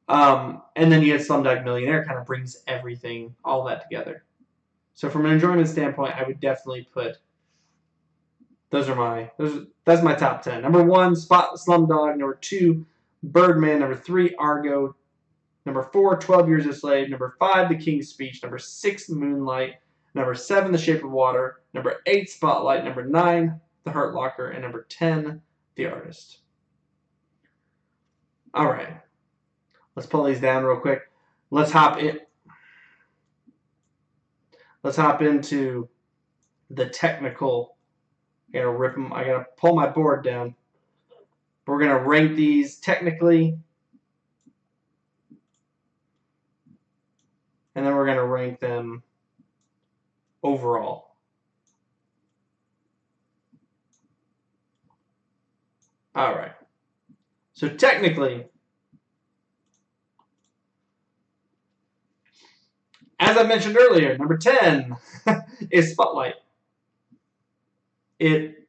[0.07, 4.25] Um, and then you have Slumdog Millionaire, kind of brings everything, all that together.
[4.93, 7.17] So from an enjoyment standpoint, I would definitely put
[8.71, 10.61] those are my those that's my top ten.
[10.61, 12.17] Number one, Spot Slumdog.
[12.17, 12.85] Number two,
[13.23, 13.79] Birdman.
[13.79, 14.95] Number three, Argo.
[15.65, 17.09] Number four, 12 Years a Slave.
[17.09, 18.41] Number five, The King's Speech.
[18.41, 19.75] Number six, Moonlight.
[20.13, 21.61] Number seven, The Shape of Water.
[21.73, 22.83] Number eight, Spotlight.
[22.83, 24.49] Number nine, The Hurt Locker.
[24.49, 25.41] And number 10,
[25.75, 26.39] The Artist.
[28.53, 28.97] All right.
[29.95, 31.09] Let's pull these down real quick.
[31.49, 32.19] Let's hop in.
[34.83, 35.89] Let's hop into
[36.69, 37.75] the technical
[38.53, 39.13] I gotta rip them.
[39.13, 40.55] I gotta pull my board down.
[41.65, 43.57] We're gonna rank these technically,
[47.75, 49.03] and then we're gonna rank them
[50.43, 51.15] overall.
[56.13, 56.51] All right.
[57.61, 58.43] So technically,
[63.19, 64.95] as I mentioned earlier, number 10
[65.69, 66.33] is Spotlight
[68.17, 68.67] it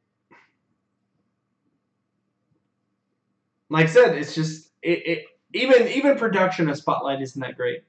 [3.71, 5.25] like I said, it's just it, it
[5.55, 7.81] even even production of Spotlight isn't that great.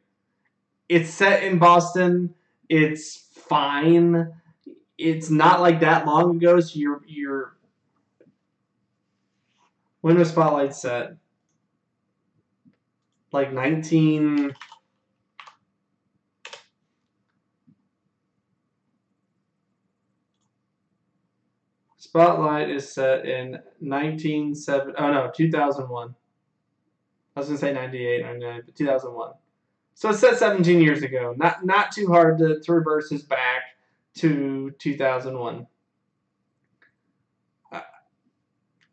[0.89, 2.35] It's set in Boston.
[2.71, 4.33] It's fine.
[4.97, 7.54] It's not like that long ago, so you're you're
[10.05, 11.17] when was Spotlight set?
[13.33, 14.55] Like nineteen
[21.97, 24.93] Spotlight is set in 1970.
[24.99, 26.15] Oh no, 2001.
[27.35, 29.33] I was gonna say 98, 99, but 2001.
[29.95, 31.35] So it's set 17 years ago.
[31.35, 33.63] Not not too hard to, to reverse this back
[34.17, 35.67] to 2001.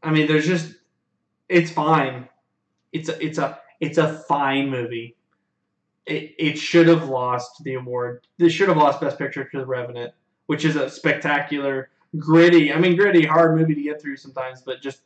[0.04, 0.78] I mean, there's just
[1.52, 2.28] it's fine.
[2.92, 5.16] It's a it's a it's a fine movie.
[6.06, 8.26] It it should have lost the award.
[8.38, 10.14] This should have lost Best Picture to The Revenant,
[10.48, 12.74] which is a spectacular gritty.
[12.74, 15.02] I mean, gritty, hard movie to get through sometimes, but just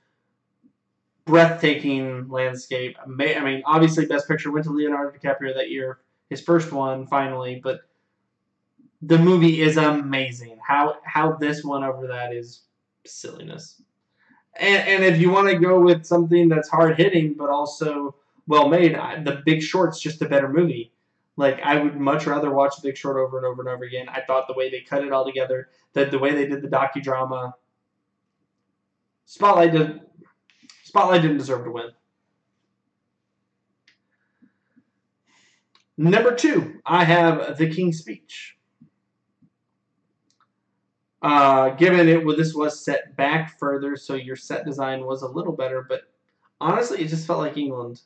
[1.26, 2.98] breathtaking landscape.
[3.04, 7.60] I mean, obviously, Best Picture went to Leonardo DiCaprio that year, his first one, finally,
[7.64, 7.82] but
[9.02, 10.60] the movie is amazing.
[10.66, 12.62] How how this won over that is
[13.06, 13.82] silliness.
[14.58, 18.16] And, and if you want to go with something that's hard hitting but also
[18.48, 20.92] well made, The Big Short's just a better movie.
[21.38, 24.08] Like I would much rather watch The Big Short over and over and over again.
[24.10, 26.70] I thought the way they cut it all together, that the way they did the
[26.70, 27.54] docudrama,
[29.26, 30.02] Spotlight did,
[30.84, 31.90] Spotlight didn't deserve to win.
[35.98, 38.55] Number two, I have The King's Speech.
[41.26, 45.28] Uh, given it well, this was set back further, so your set design was a
[45.28, 46.04] little better, but
[46.62, 48.02] honestly, it just felt like England.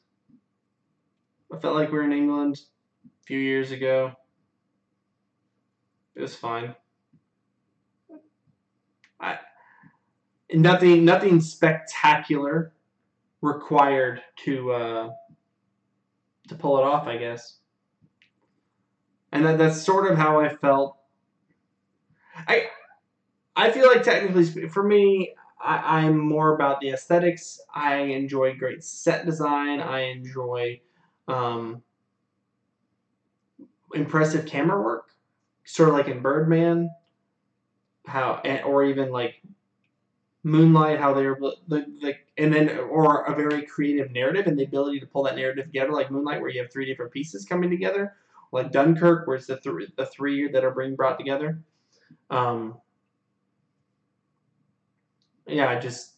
[1.54, 2.62] I felt like we were in England
[3.04, 4.14] a few years ago.
[6.16, 6.74] It was fine.
[9.20, 9.40] I
[10.54, 12.72] nothing nothing spectacular
[13.42, 15.10] required to uh,
[16.48, 17.58] to pull it off, I guess.
[19.34, 20.96] And that, that's sort of how I felt.
[22.48, 22.70] I
[23.60, 27.60] I feel like technically, for me, I, I'm more about the aesthetics.
[27.76, 29.82] I enjoy great set design.
[29.82, 30.80] I enjoy
[31.28, 31.84] um,
[33.94, 35.10] impressive camera work,
[35.66, 36.90] sort of like in Birdman,
[38.06, 39.42] how or even like
[40.44, 41.38] Moonlight, how they're
[41.68, 45.36] the, the and then or a very creative narrative and the ability to pull that
[45.36, 48.16] narrative together, like Moonlight, where you have three different pieces coming together,
[48.54, 51.60] like Dunkirk, where it's the three the three that are being brought together.
[52.30, 52.78] Um,
[55.50, 56.14] yeah, I just,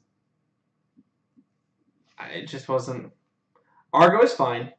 [2.34, 3.12] it just wasn't.
[3.94, 4.72] Argo is fine.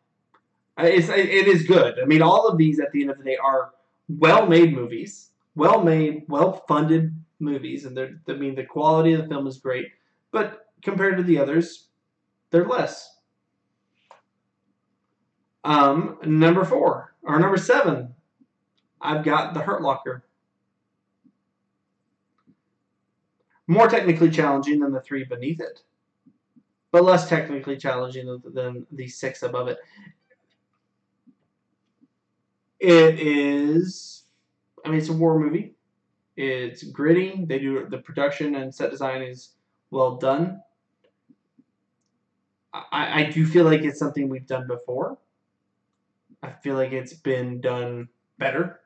[0.78, 1.98] It's it is good.
[2.00, 3.72] I mean, all of these at the end of the day are
[4.08, 8.20] well made movies, well made, well funded movies, and they're.
[8.28, 9.88] I mean, the quality of the film is great,
[10.30, 11.88] but compared to the others,
[12.50, 13.16] they're less.
[15.64, 18.14] Um, number four or number seven,
[19.00, 20.24] I've got the Hurt Locker.
[23.72, 25.82] More technically challenging than the three beneath it,
[26.90, 29.78] but less technically challenging than, the six above it.
[32.80, 34.24] It is,
[34.84, 35.74] I mean, it's a war movie.
[36.36, 37.44] It's gritty.
[37.46, 39.50] They do the production and set design is
[39.90, 40.60] well done.
[42.74, 45.18] I, I do feel like it's something we've done before.
[46.42, 48.08] I feel like it's been done
[48.38, 48.80] better.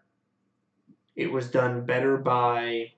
[1.14, 2.93] It was done better by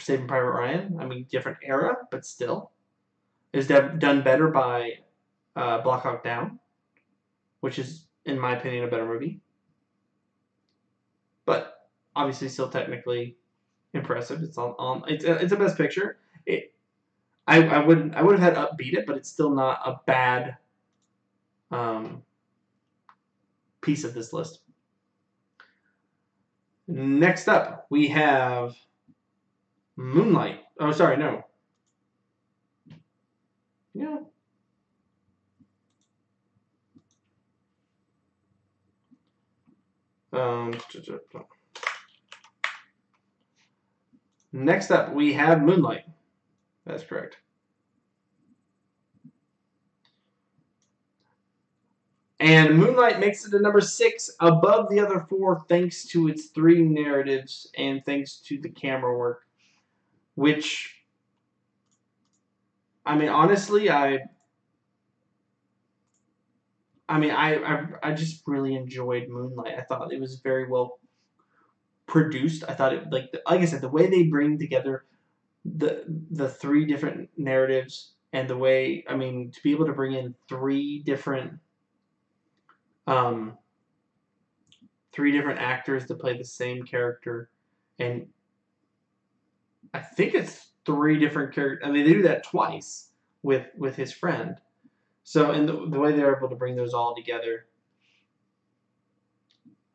[0.00, 0.96] Saving Private Ryan.
[1.00, 2.72] I mean, different era, but still.
[3.52, 4.92] Is done better by
[5.56, 6.60] uh, Black Hawk Down,
[7.60, 9.40] which is, in my opinion, a better movie.
[11.46, 13.36] But obviously, still technically
[13.92, 14.42] impressive.
[14.42, 16.18] It's on, on it's a, it's a best picture.
[16.46, 16.72] It,
[17.48, 20.56] I, I wouldn't I would have had upbeat it, but it's still not a bad
[21.72, 22.22] um,
[23.80, 24.60] piece of this list.
[26.86, 28.76] Next up, we have
[30.00, 30.60] Moonlight.
[30.80, 31.44] Oh, sorry, no.
[33.92, 34.20] Yeah.
[40.32, 40.72] Um,
[44.52, 46.04] next up, we have Moonlight.
[46.86, 47.36] That's correct.
[52.38, 56.80] And Moonlight makes it to number six above the other four thanks to its three
[56.80, 59.42] narratives and thanks to the camera work
[60.40, 61.04] which
[63.04, 64.20] I mean honestly I
[67.06, 69.74] I mean I, I I just really enjoyed Moonlight.
[69.76, 70.98] I thought it was very well
[72.06, 72.64] produced.
[72.66, 75.04] I thought it like like I said the way they bring together
[75.66, 80.14] the the three different narratives and the way I mean to be able to bring
[80.14, 81.52] in three different
[83.06, 83.58] um
[85.12, 87.50] three different actors to play the same character
[87.98, 88.26] and
[89.92, 91.86] I think it's three different characters.
[91.86, 93.10] I mean, they do that twice
[93.42, 94.56] with with his friend.
[95.22, 97.66] So, and the, the way they're able to bring those all together,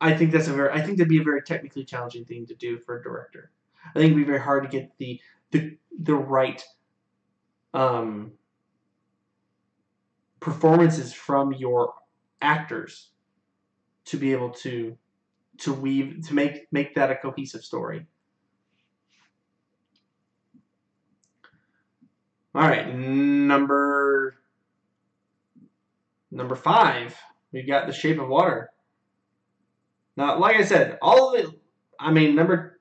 [0.00, 0.70] I think that's a very.
[0.70, 3.50] I think that'd be a very technically challenging thing to do for a director.
[3.94, 5.20] I think it'd be very hard to get the
[5.50, 6.62] the the right
[7.74, 8.32] um,
[10.40, 11.94] performances from your
[12.40, 13.10] actors
[14.06, 14.96] to be able to
[15.58, 18.06] to weave to make make that a cohesive story.
[22.56, 24.34] All right, number
[26.30, 27.14] number five,
[27.52, 28.70] we've got the Shape of Water.
[30.16, 31.50] Now, like I said, all of it.
[32.00, 32.80] I mean, number.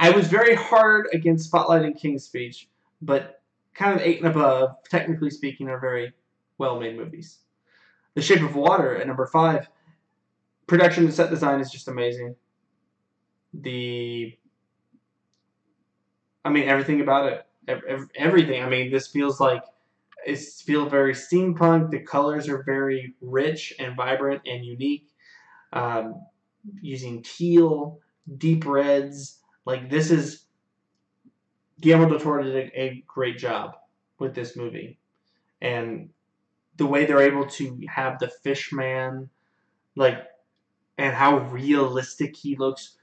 [0.00, 2.68] I was very hard against Spotlight and King's Speech,
[3.00, 3.40] but
[3.72, 6.12] kind of eight and above, technically speaking, are very
[6.58, 7.38] well-made movies.
[8.14, 9.68] The Shape of Water at number five.
[10.66, 12.34] Production and set design is just amazing.
[13.54, 14.36] The.
[16.44, 18.62] I mean, everything about it everything.
[18.62, 19.62] I mean, this feels like
[20.24, 21.90] it feels very steampunk.
[21.90, 25.08] The colors are very rich and vibrant and unique.
[25.72, 26.20] Um,
[26.80, 28.00] using teal,
[28.38, 29.38] deep reds.
[29.64, 30.44] Like this is
[31.80, 33.76] Guillermo del Toro did a, a great job
[34.18, 34.98] with this movie,
[35.60, 36.10] and
[36.76, 39.28] the way they're able to have the fish man,
[39.94, 40.26] like
[40.98, 42.96] and how realistic he looks.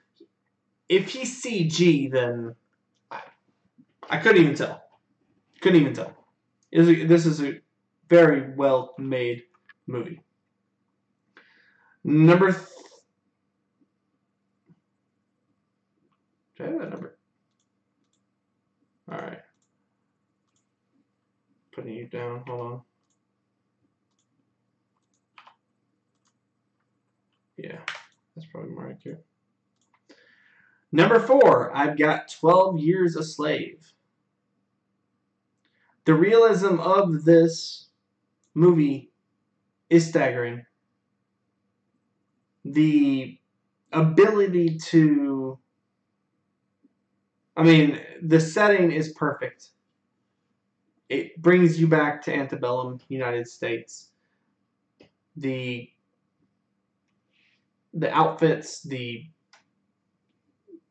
[0.90, 2.56] If he's CG, then
[4.14, 4.84] I couldn't even tell.
[5.60, 6.16] Couldn't even tell.
[6.72, 7.60] Is this is a
[8.10, 9.42] very well made
[9.88, 10.22] movie.
[12.04, 12.52] Number.
[12.52, 12.64] Th-
[16.60, 17.18] I have that number?
[19.12, 19.42] All right.
[21.74, 22.44] Putting you down.
[22.46, 22.82] Hold on.
[27.58, 27.80] Yeah,
[28.36, 29.26] that's probably more accurate.
[30.92, 33.93] Number four, I've got 12 Years a Slave.
[36.06, 37.90] The realism of this
[38.56, 39.12] movie
[39.90, 40.66] is staggering.
[42.66, 43.40] The
[43.92, 45.60] ability to.
[47.56, 49.70] I mean, the setting is perfect.
[51.08, 54.12] It brings you back to antebellum United States.
[55.36, 55.90] The
[57.94, 59.26] the outfits, the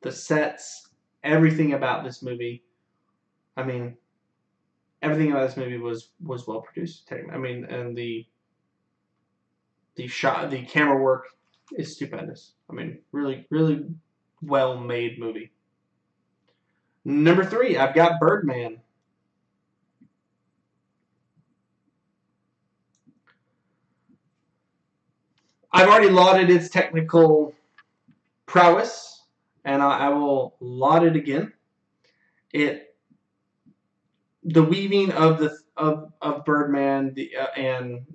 [0.02, 0.88] the sets,
[1.22, 2.64] everything about this movie.
[3.56, 3.96] I mean,
[5.02, 7.12] everything about this movie was was well produced.
[7.12, 8.26] I mean, and the
[9.96, 11.26] the shot, the camera work
[11.76, 12.52] is stupendous.
[12.70, 13.84] I mean, really, really
[14.40, 15.52] well made movie.
[17.04, 18.80] Number three, I've got Birdman.
[25.72, 27.54] I've already lauded its technical
[28.46, 29.22] prowess,
[29.64, 31.52] and I, I will laud it again.
[32.52, 32.91] It
[34.44, 38.06] the weaving of the of, of Birdman the, uh, and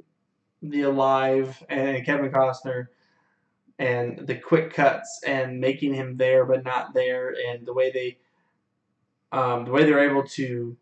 [0.61, 2.87] the Alive and Kevin Costner
[3.79, 8.17] and the quick cuts and making him there but not there and the way they
[9.31, 10.75] um, the way they're able to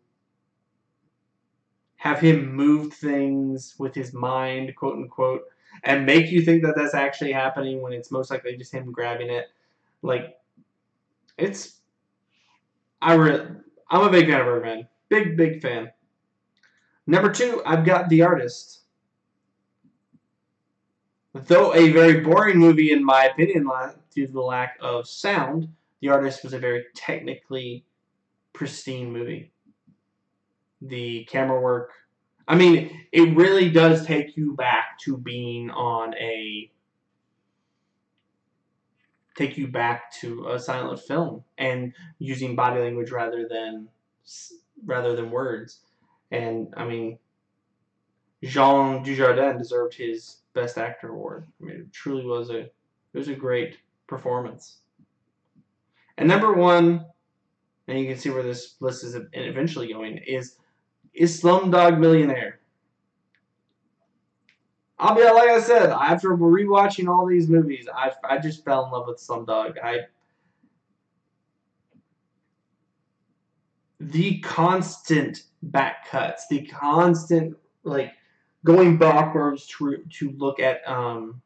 [1.96, 5.42] have him move things with his mind quote unquote
[5.84, 9.30] and make you think that that's actually happening when it's most likely just him grabbing
[9.30, 9.46] it.
[10.02, 10.36] Like,
[11.36, 11.80] it's.
[13.00, 13.46] I re-
[13.90, 14.88] I'm a big fan of Birdman.
[15.08, 15.90] Big, big fan.
[17.06, 18.80] Number two, I've got The Artist.
[21.32, 23.68] Though a very boring movie, in my opinion,
[24.14, 25.68] due to the lack of sound,
[26.00, 27.84] The Artist was a very technically
[28.52, 29.52] pristine movie.
[30.80, 31.92] The camera work,
[32.48, 36.70] I mean, it really does take you back to being on a
[39.36, 43.88] take you back to a silent film and using body language rather than
[44.84, 45.80] rather than words.
[46.30, 47.18] And I mean,
[48.42, 51.46] Jean Dujardin deserved his Best Actor award.
[51.60, 52.72] I mean, it truly was a it
[53.14, 54.78] was a great performance.
[56.18, 57.04] And number one,
[57.88, 60.56] and you can see where this list is eventually going, is
[61.14, 62.60] is Slumdog Millionaire.
[64.98, 68.90] I'll be like I said, after rewatching all these movies, I I just fell in
[68.90, 69.76] love with Slumdog.
[69.82, 70.06] I
[74.10, 78.12] the constant back cuts, the constant like
[78.64, 81.40] going backwards to to look at um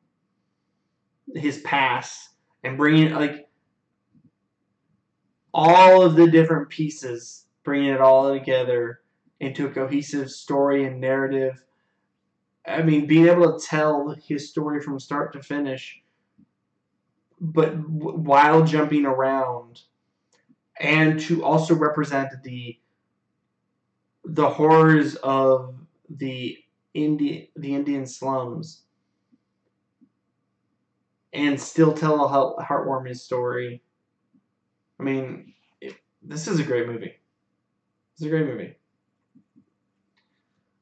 [1.35, 2.31] his past
[2.63, 3.49] and bringing like
[5.55, 9.01] all of the different pieces, bringing it all together
[9.41, 11.65] into a cohesive story and narrative.
[12.67, 16.03] I mean, being able to tell his story from start to finish,
[17.41, 19.81] but while jumping around,
[20.81, 22.79] and to also represent the
[24.25, 25.75] the horrors of
[26.09, 26.59] the
[26.95, 28.83] Indian the Indian slums,
[31.33, 33.83] and still tell a heartwarming story.
[34.99, 37.15] I mean, it, this is a great movie.
[38.15, 38.77] It's a great movie.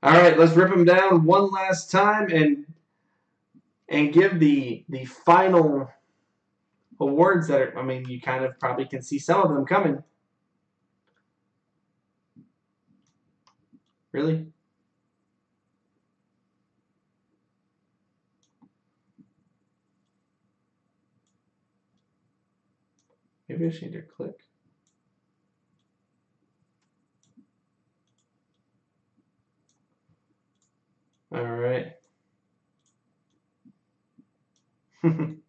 [0.03, 2.67] All right, let's rip them down one last time and
[3.89, 5.91] and give the the final
[7.01, 10.03] awards that are, I mean, you kind of probably can see some of them coming.
[14.13, 14.47] Really?
[23.49, 24.41] Maybe I should need to click.
[31.33, 31.95] All right.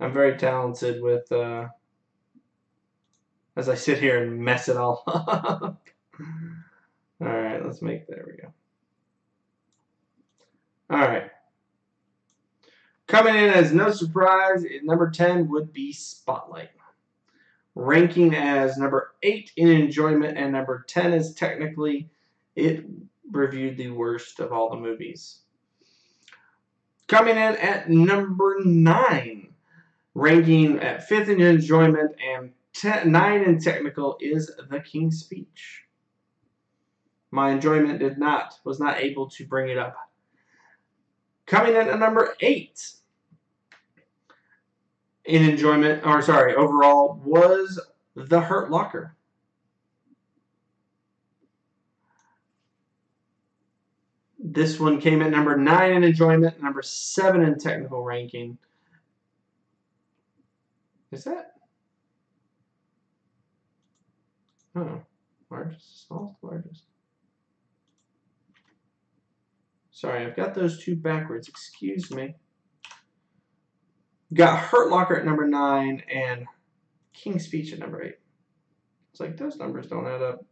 [0.00, 1.68] I'm very talented with, uh,
[3.56, 5.88] as I sit here and mess it all up.
[7.20, 8.52] all right, let's make, there we go.
[10.90, 11.30] All right.
[13.08, 16.70] Coming in as no surprise, number 10 would be Spotlight.
[17.74, 22.10] ranking as number 8 in enjoyment and number 10 is technically
[22.54, 22.84] it
[23.30, 25.40] reviewed the worst of all the movies.
[27.06, 29.47] Coming in at number 9,
[30.18, 35.84] ranking at 5th in enjoyment and 10, 9 in technical is The King's Speech.
[37.30, 39.96] My enjoyment did not, was not able to bring it up.
[41.46, 42.92] Coming in at number 8
[45.24, 47.80] in enjoyment, or sorry, overall, was
[48.14, 49.14] The Hurt Locker.
[54.38, 58.58] This one came at number 9 in enjoyment, number 7 in technical ranking.
[61.10, 61.52] Is that?
[64.76, 65.00] Oh,
[65.50, 66.84] largest, smallest, largest.
[69.90, 71.48] Sorry, I've got those two backwards.
[71.48, 72.36] Excuse me.
[74.32, 76.46] Got Hurt Locker at number 9 and
[77.14, 78.14] King's Speech at number 8.
[79.10, 80.44] It's like those numbers don't add up.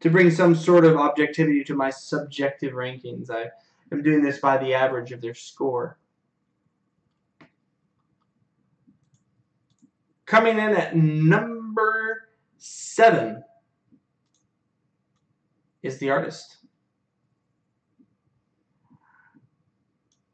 [0.00, 3.50] To bring some sort of objectivity to my subjective rankings, I
[3.92, 5.98] am doing this by the average of their score.
[10.26, 12.28] Coming in at number
[12.58, 13.42] 7
[15.82, 16.58] is The Artist.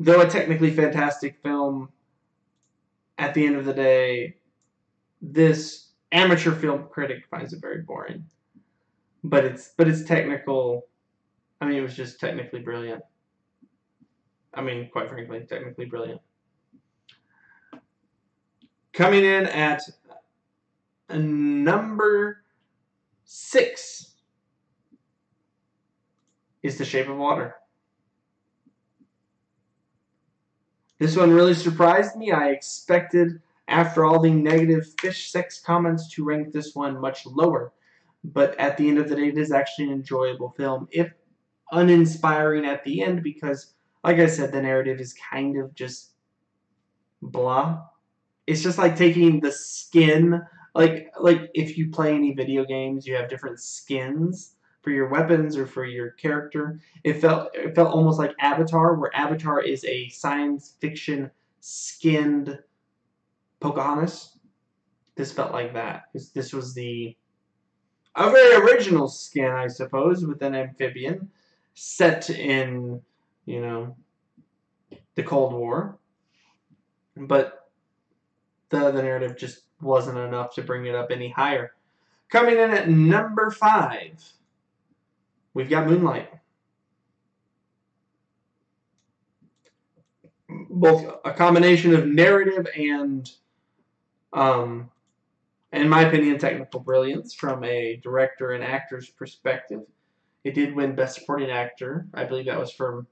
[0.04, 1.88] though a technically fantastic film,
[3.18, 4.36] at the end of the day,
[5.22, 8.24] this amateur film critic finds it very boring.
[9.22, 10.86] But it's but it's technical.
[11.60, 13.02] I mean, it was just technically brilliant.
[14.56, 16.20] I mean, quite frankly, technically brilliant.
[18.92, 19.82] Coming in at
[21.10, 22.44] number
[23.24, 24.12] six
[26.62, 27.56] is The Shape of Water.
[30.98, 32.30] This one really surprised me.
[32.30, 37.72] I expected, after all the negative fish sex comments, to rank this one much lower.
[38.22, 41.12] But at the end of the day, it is actually an enjoyable film, if
[41.72, 43.73] uninspiring at the end, because,
[44.04, 46.12] like I said, the narrative is kind of just
[47.22, 47.82] blah.
[48.46, 50.42] It's just like taking the skin,
[50.74, 55.56] like like if you play any video games, you have different skins for your weapons
[55.56, 56.78] or for your character.
[57.02, 62.58] It felt it felt almost like Avatar, where Avatar is a science fiction skinned
[63.60, 64.38] Pocahontas.
[65.16, 66.04] This felt like that.
[66.34, 67.16] This was the
[68.16, 71.30] a very original skin, I suppose, with an amphibian
[71.74, 73.00] set in,
[73.46, 73.96] you know,
[75.14, 75.98] the Cold War.
[77.16, 77.70] But
[78.70, 81.72] the, the narrative just wasn't enough to bring it up any higher.
[82.30, 84.34] Coming in at number five
[85.54, 86.28] We've got Moonlight.
[90.68, 93.30] Both a combination of narrative and,
[94.32, 94.90] um,
[95.72, 99.82] in my opinion, technical brilliance from a director and actor's perspective.
[100.42, 102.08] It did win Best Supporting Actor.
[102.12, 103.06] I believe that was from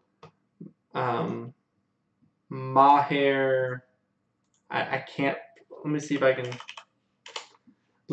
[0.94, 1.54] um,
[2.48, 3.84] Maher.
[4.70, 5.38] I, I can't.
[5.84, 6.50] Let me see if I can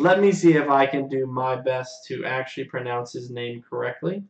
[0.00, 4.24] let me see if I can do my best to actually pronounce his name correctly.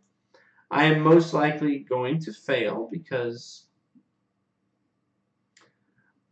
[0.71, 3.67] I am most likely going to fail because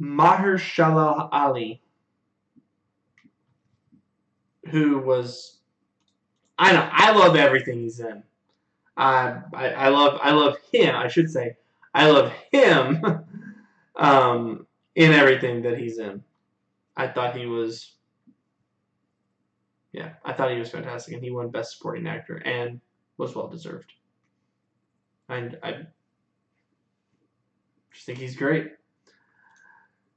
[0.00, 1.80] Mahershala Ali,
[4.70, 5.58] who was,
[6.58, 8.22] I know, I love everything he's in.
[8.96, 10.96] I, I, I love, I love him.
[10.96, 11.56] I should say,
[11.98, 13.04] I love him
[13.96, 16.22] um, in everything that he's in.
[16.96, 17.94] I thought he was
[19.92, 22.80] yeah, I thought he was fantastic, and he won Best Supporting Actor and
[23.16, 23.92] was well deserved.
[25.28, 25.86] And I
[27.92, 28.72] just think he's great.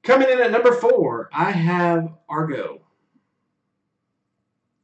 [0.04, 2.82] Coming in at number four, I have Argo.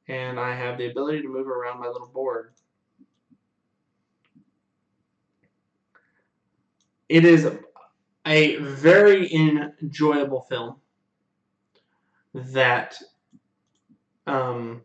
[0.07, 2.53] And I have the ability to move around my little board.
[7.09, 7.49] It is
[8.25, 10.75] a very enjoyable film
[12.33, 12.97] that
[14.25, 14.83] um,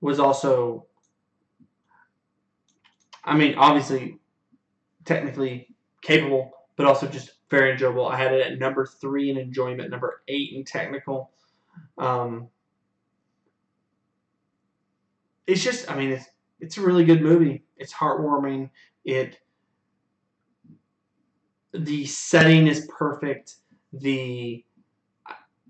[0.00, 0.86] was also,
[3.24, 4.18] I mean, obviously,
[5.04, 8.06] technically capable, but also just very enjoyable.
[8.06, 11.30] I had it at number three in enjoyment, number eight in technical.
[11.98, 12.48] Um,
[15.46, 16.26] it's just, I mean, it's
[16.60, 17.64] it's a really good movie.
[17.76, 18.70] It's heartwarming.
[19.04, 19.38] It
[21.72, 23.56] the setting is perfect.
[23.92, 24.64] The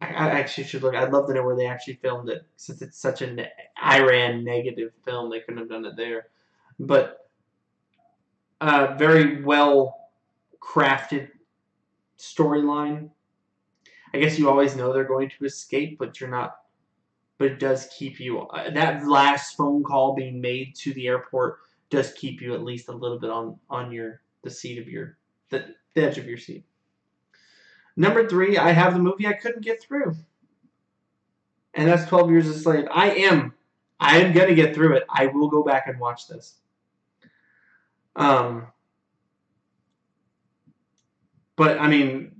[0.03, 0.95] I, actually should look.
[0.95, 3.47] I'd love to know where they actually filmed it, since it's such an
[3.85, 5.31] Iran negative film.
[5.31, 6.27] They couldn't have done it there,
[6.81, 7.29] but
[8.61, 10.11] uh, very well
[10.61, 11.29] crafted
[12.19, 13.11] storyline.
[14.13, 16.57] I guess you always know they're going to escape, but you're not.
[17.39, 18.41] But it does keep you.
[18.41, 21.59] Uh, that last phone call being made to the airport
[21.93, 25.19] does keep you at least a little bit on on your the seat of your
[25.51, 26.65] the, the edge of your seat.
[27.97, 30.17] Number three, I have the movie I couldn't get through,
[31.75, 32.87] and that's Twelve Years a Slave.
[32.91, 33.53] I am,
[34.01, 35.05] I am gonna get through it.
[35.11, 36.55] I will go back and watch this.
[38.17, 38.69] Um,
[41.57, 42.35] but I mean,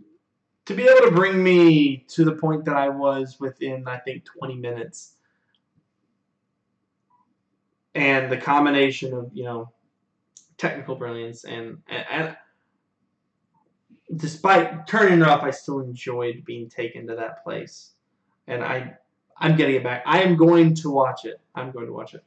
[0.65, 4.25] to be able to bring me to the point that I was within, I think,
[4.25, 5.17] 20 minutes,
[7.95, 9.71] and the combination of you know
[10.57, 12.37] technical brilliance and and, and
[14.17, 17.93] despite turning it off, I still enjoyed being taken to that place,
[18.47, 18.95] and I
[19.39, 20.03] I'm getting it back.
[20.07, 21.41] I am going to watch it.
[21.55, 22.25] I'm going to watch it.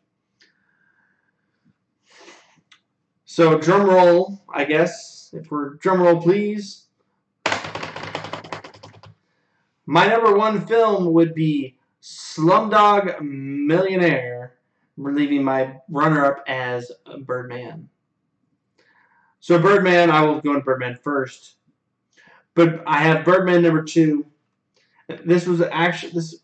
[3.25, 5.29] So drum roll, I guess.
[5.33, 6.87] If we're drum roll, please.
[9.85, 14.34] My number one film would be Slumdog Millionaire,
[14.97, 16.91] leaving my runner-up as
[17.21, 17.89] Birdman.
[19.39, 21.55] So Birdman, I will go into Birdman first,
[22.55, 24.25] but I have Birdman number two.
[25.23, 26.39] This was actually this,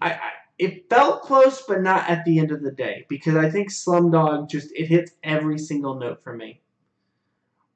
[0.00, 3.50] I, I it felt close, but not at the end of the day because I
[3.50, 6.60] think Slumdog just it hits every single note for me,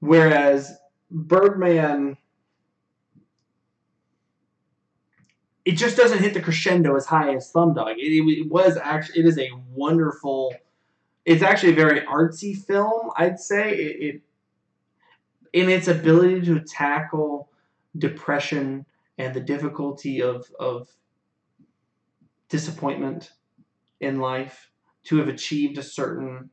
[0.00, 0.76] whereas
[1.10, 2.16] Birdman
[5.68, 7.96] it just doesn't hit the crescendo as high as Slumdog.
[7.98, 10.54] It, it, was actually it is a wonderful.
[11.26, 13.10] It's actually a very artsy film.
[13.18, 14.22] I'd say it, it
[15.52, 17.50] in its ability to tackle
[17.98, 18.86] depression
[19.18, 20.88] and the difficulty of of
[22.48, 23.32] disappointment
[24.00, 24.70] in life,
[25.04, 26.48] to have achieved a certain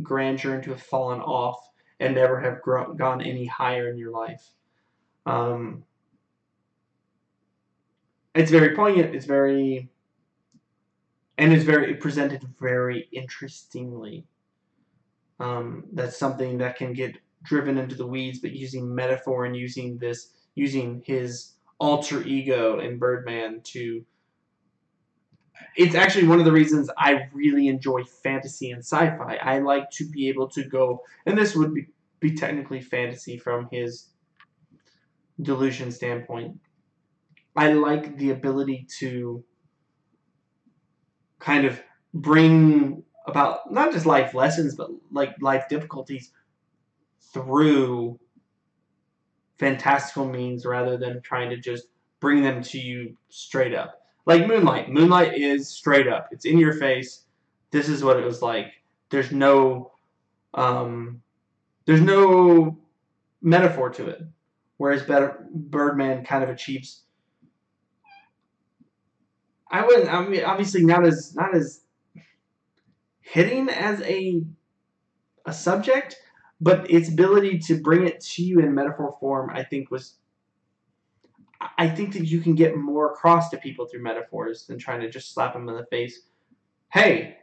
[0.00, 1.68] grandeur and to have fallen off
[2.00, 4.52] and never have grown, gone any higher in your life.
[5.26, 5.84] Um,
[8.34, 9.14] it's very poignant.
[9.14, 9.88] It's very,
[11.38, 14.26] and it's very it presented very interestingly.
[15.40, 19.98] Um, that's something that can get driven into the weeds, but using metaphor and using
[19.98, 24.04] this, using his alter ego in Birdman to.
[25.76, 29.36] It's actually one of the reasons I really enjoy fantasy and sci-fi.
[29.36, 31.86] I like to be able to go, and this would be,
[32.20, 34.08] be technically fantasy from his
[35.42, 36.58] delusion standpoint
[37.56, 39.44] I like the ability to
[41.38, 41.80] kind of
[42.12, 46.32] bring about not just life lessons, but like life difficulties
[47.32, 48.18] through
[49.58, 51.86] fantastical means rather than trying to just
[52.20, 54.00] bring them to you straight up.
[54.26, 54.90] Like Moonlight.
[54.90, 56.28] Moonlight is straight up.
[56.32, 57.24] It's in your face.
[57.70, 58.72] This is what it was like.
[59.10, 59.92] There's no
[60.54, 61.20] um,
[61.84, 62.78] there's no
[63.42, 64.22] metaphor to it.
[64.76, 67.03] Whereas Birdman kind of achieves
[69.74, 70.08] I wouldn't.
[70.08, 71.80] I mean, obviously not as not as
[73.20, 74.40] hitting as a
[75.46, 76.14] a subject,
[76.60, 80.14] but its ability to bring it to you in metaphor form, I think was.
[81.76, 85.10] I think that you can get more across to people through metaphors than trying to
[85.10, 86.20] just slap them in the face.
[86.92, 87.38] Hey,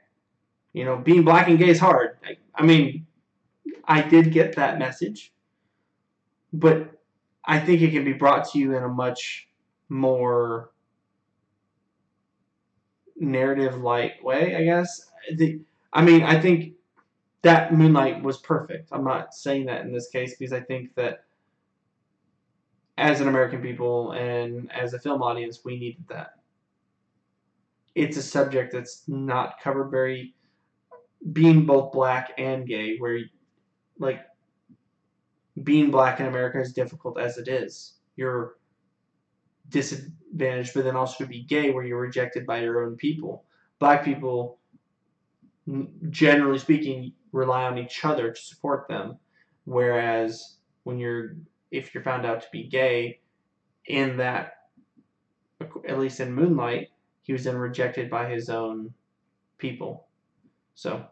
[0.71, 2.17] you know, being black and gay is hard.
[2.23, 3.07] I, I mean,
[3.85, 5.33] I did get that message,
[6.53, 6.91] but
[7.43, 9.49] I think it can be brought to you in a much
[9.89, 10.70] more
[13.21, 15.09] narrative light way, I guess.
[15.35, 15.61] The,
[15.93, 16.73] I mean, I think
[17.43, 18.89] that Moonlight was perfect.
[18.91, 21.25] I'm not saying that in this case because I think that
[22.97, 26.33] as an American people and as a film audience, we needed that.
[27.95, 30.33] It's a subject that's not covered very,
[31.33, 33.19] being both black and gay, where,
[33.99, 34.21] like,
[35.63, 37.95] being black in America is difficult as it is.
[38.15, 38.55] You're
[39.71, 43.45] disadvantaged, but then also to be gay where you're rejected by your own people.
[43.79, 44.59] Black people,
[46.09, 49.17] generally speaking, rely on each other to support them,
[49.65, 51.35] whereas when you're
[51.71, 53.21] if you're found out to be gay,
[53.87, 54.53] in that
[55.87, 56.89] at least in Moonlight,
[57.21, 58.93] he was then rejected by his own
[59.57, 60.07] people.
[60.75, 61.05] So,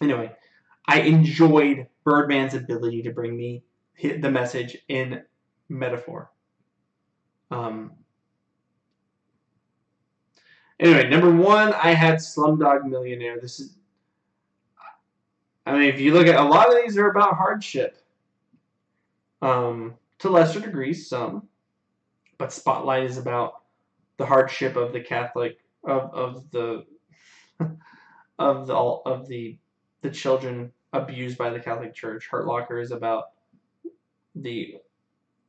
[0.00, 0.32] anyway,
[0.86, 3.64] I enjoyed Birdman's ability to bring me
[4.02, 5.22] the message in
[5.68, 6.30] metaphor.
[7.50, 7.92] Um,
[10.80, 13.40] anyway, number one, I had Slumdog Millionaire.
[13.40, 13.76] This is,
[15.66, 17.98] I mean, if you look at a lot of these are about hardship.
[19.42, 21.48] Um, to lesser degrees, some,
[22.38, 23.62] but Spotlight is about
[24.16, 26.86] the hardship of the Catholic of of the
[28.38, 29.58] of the all of the
[30.02, 32.28] the children abused by the Catholic Church.
[32.30, 33.32] Hurt Locker is about
[34.34, 34.76] the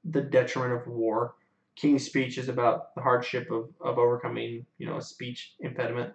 [0.03, 1.35] the detriment of war.
[1.75, 6.13] King's Speech is about the hardship of, of overcoming, you know, a speech impediment.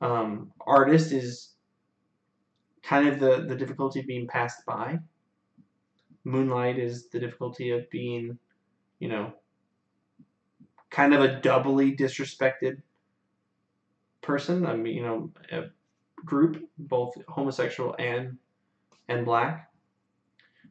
[0.00, 1.50] Um, artist is
[2.82, 4.98] kind of the, the difficulty of being passed by.
[6.24, 8.38] Moonlight is the difficulty of being,
[8.98, 9.32] you know,
[10.90, 12.82] kind of a doubly disrespected
[14.20, 14.66] person.
[14.66, 15.64] I mean, you know, a
[16.24, 18.36] group, both homosexual and
[19.08, 19.70] and black.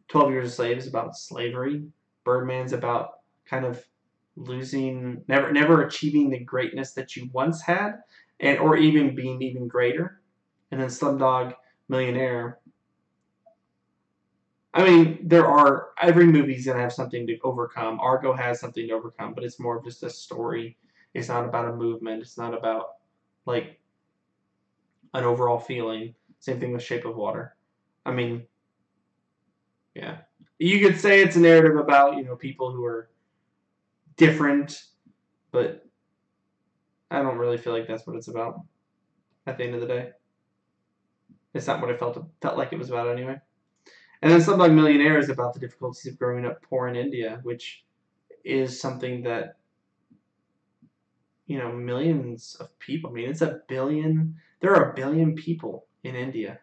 [0.08, 1.84] Twelve Years a Slave is about slavery.
[2.26, 3.84] Birdman's about kind of
[4.36, 8.02] losing, never never achieving the greatness that you once had,
[8.40, 10.22] and or even being even greater.
[10.72, 11.54] And then Slumdog
[11.90, 12.60] Millionaire.
[14.74, 18.00] I mean, there are every movie's gonna have something to overcome.
[18.00, 20.78] Argo has something to overcome, but it's more of just a story.
[21.14, 22.22] It's not about a movement.
[22.22, 22.96] It's not about
[23.46, 23.80] like
[25.14, 26.16] an overall feeling.
[26.40, 27.56] Same thing with Shape of Water.
[28.06, 28.48] I mean,
[29.94, 30.20] yeah,
[30.58, 33.11] you could say it's a narrative about you know people who are
[34.22, 34.84] different,
[35.52, 35.84] but
[37.10, 38.62] I don't really feel like that's what it's about.
[39.48, 40.12] At the end of the day,
[41.56, 43.38] it's not what I felt felt like it was about anyway.
[44.22, 47.84] And then Slumdog Millionaire is about the difficulties of growing up poor in India, which
[48.46, 49.58] is something that
[51.48, 53.10] you know millions of people.
[53.10, 54.36] I mean, it's a billion.
[54.60, 56.60] There are a billion people in India,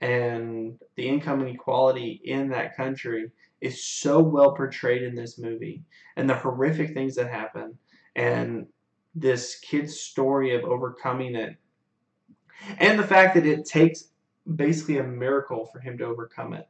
[0.00, 3.30] and the income inequality in that country
[3.62, 5.84] is so well portrayed in this movie,
[6.16, 7.78] and the horrific things that happen,
[8.16, 8.66] and
[9.14, 11.56] this kid's story of overcoming it,
[12.78, 14.08] and the fact that it takes
[14.56, 16.68] basically a miracle for him to overcome it,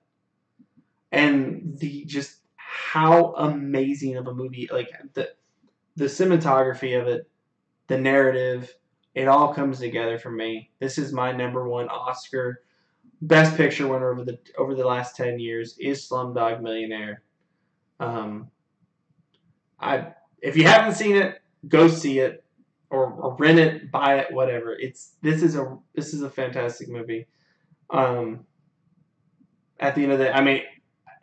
[1.11, 5.31] and the just how amazing of a movie like the
[5.97, 7.29] the cinematography of it,
[7.87, 8.75] the narrative,
[9.15, 10.71] it all comes together for me.
[10.79, 12.63] This is my number one Oscar
[13.23, 17.23] Best Picture winner over the over the last ten years is Slumdog Millionaire.
[18.01, 18.51] Um,
[19.81, 20.09] I
[20.41, 22.45] if you haven't seen it, go see it,
[22.91, 24.73] or, or rent it, buy it, whatever.
[24.73, 27.27] It's this is a this is a fantastic movie.
[27.91, 28.45] Um,
[29.79, 30.63] at the end of the, I mean,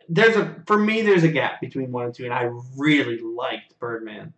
[0.08, 3.78] there's a for me there's a gap between one and two, and I really liked
[3.78, 4.32] Birdman.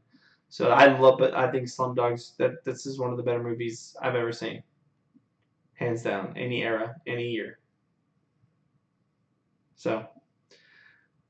[0.49, 1.33] So I love it.
[1.33, 4.63] I think Slumdogs that this is one of the better movies I've ever seen,
[5.83, 6.35] hands down.
[6.37, 7.59] Any era, any year.
[9.77, 10.07] So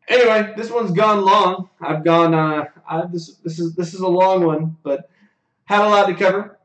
[0.09, 1.71] anyway, this one's gone long.
[1.81, 2.35] I've gone.
[2.35, 5.09] Uh, I, this this is this is a long one, but
[5.65, 6.59] had a lot to cover.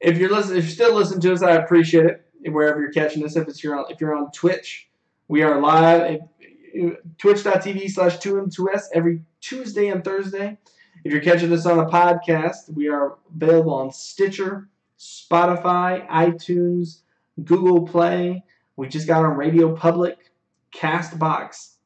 [0.00, 2.26] If you're listening, if you're still listening to us, I appreciate it.
[2.42, 4.88] Wherever you're catching this, if it's you're on, if you're on Twitch,
[5.28, 6.20] we are live.
[7.18, 10.56] Twitch.tv slash 2 and 2s every Tuesday and Thursday.
[11.04, 14.69] If you're catching this on a podcast, we are available on Stitcher,
[15.00, 16.98] Spotify, iTunes,
[17.42, 18.44] Google Play.
[18.76, 20.16] We just got on RadioPublic,
[20.74, 21.76] Castbox.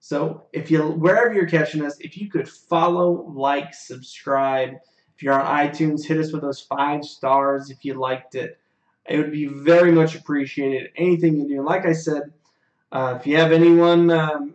[0.00, 4.74] So if you wherever you're catching us, if you could follow, like, subscribe.
[5.14, 8.58] If you're on iTunes, hit us with those five stars if you liked it.
[9.08, 10.90] It would be very much appreciated.
[10.96, 11.64] Anything you do.
[11.64, 12.32] Like I said,
[12.90, 14.54] uh, if you have anyone um,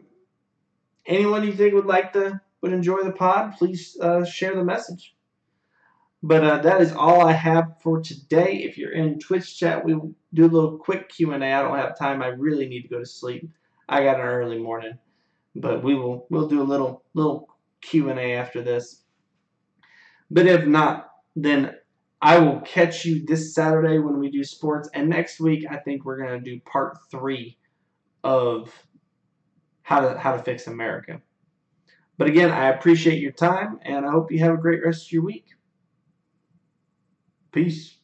[1.05, 5.15] anyone you think would like to would enjoy the pod, please uh, share the message.
[6.21, 8.63] But uh, that is all I have for today.
[8.63, 9.93] If you're in Twitch chat, we
[10.33, 11.53] do a little quick Q and A.
[11.53, 12.21] I don't have time.
[12.21, 13.49] I really need to go to sleep.
[13.87, 14.97] I got an early morning,
[15.55, 17.47] but we will we'll do a little little
[17.81, 19.03] Q and A after this.
[20.29, 21.75] But if not, then
[22.21, 26.03] I will catch you this Saturday when we do sports, and next week I think
[26.03, 27.57] we're gonna do part three
[28.25, 28.71] of
[29.83, 31.21] how to how to fix America.
[32.17, 35.11] But again, I appreciate your time and I hope you have a great rest of
[35.13, 35.45] your week.
[37.51, 37.98] Peace.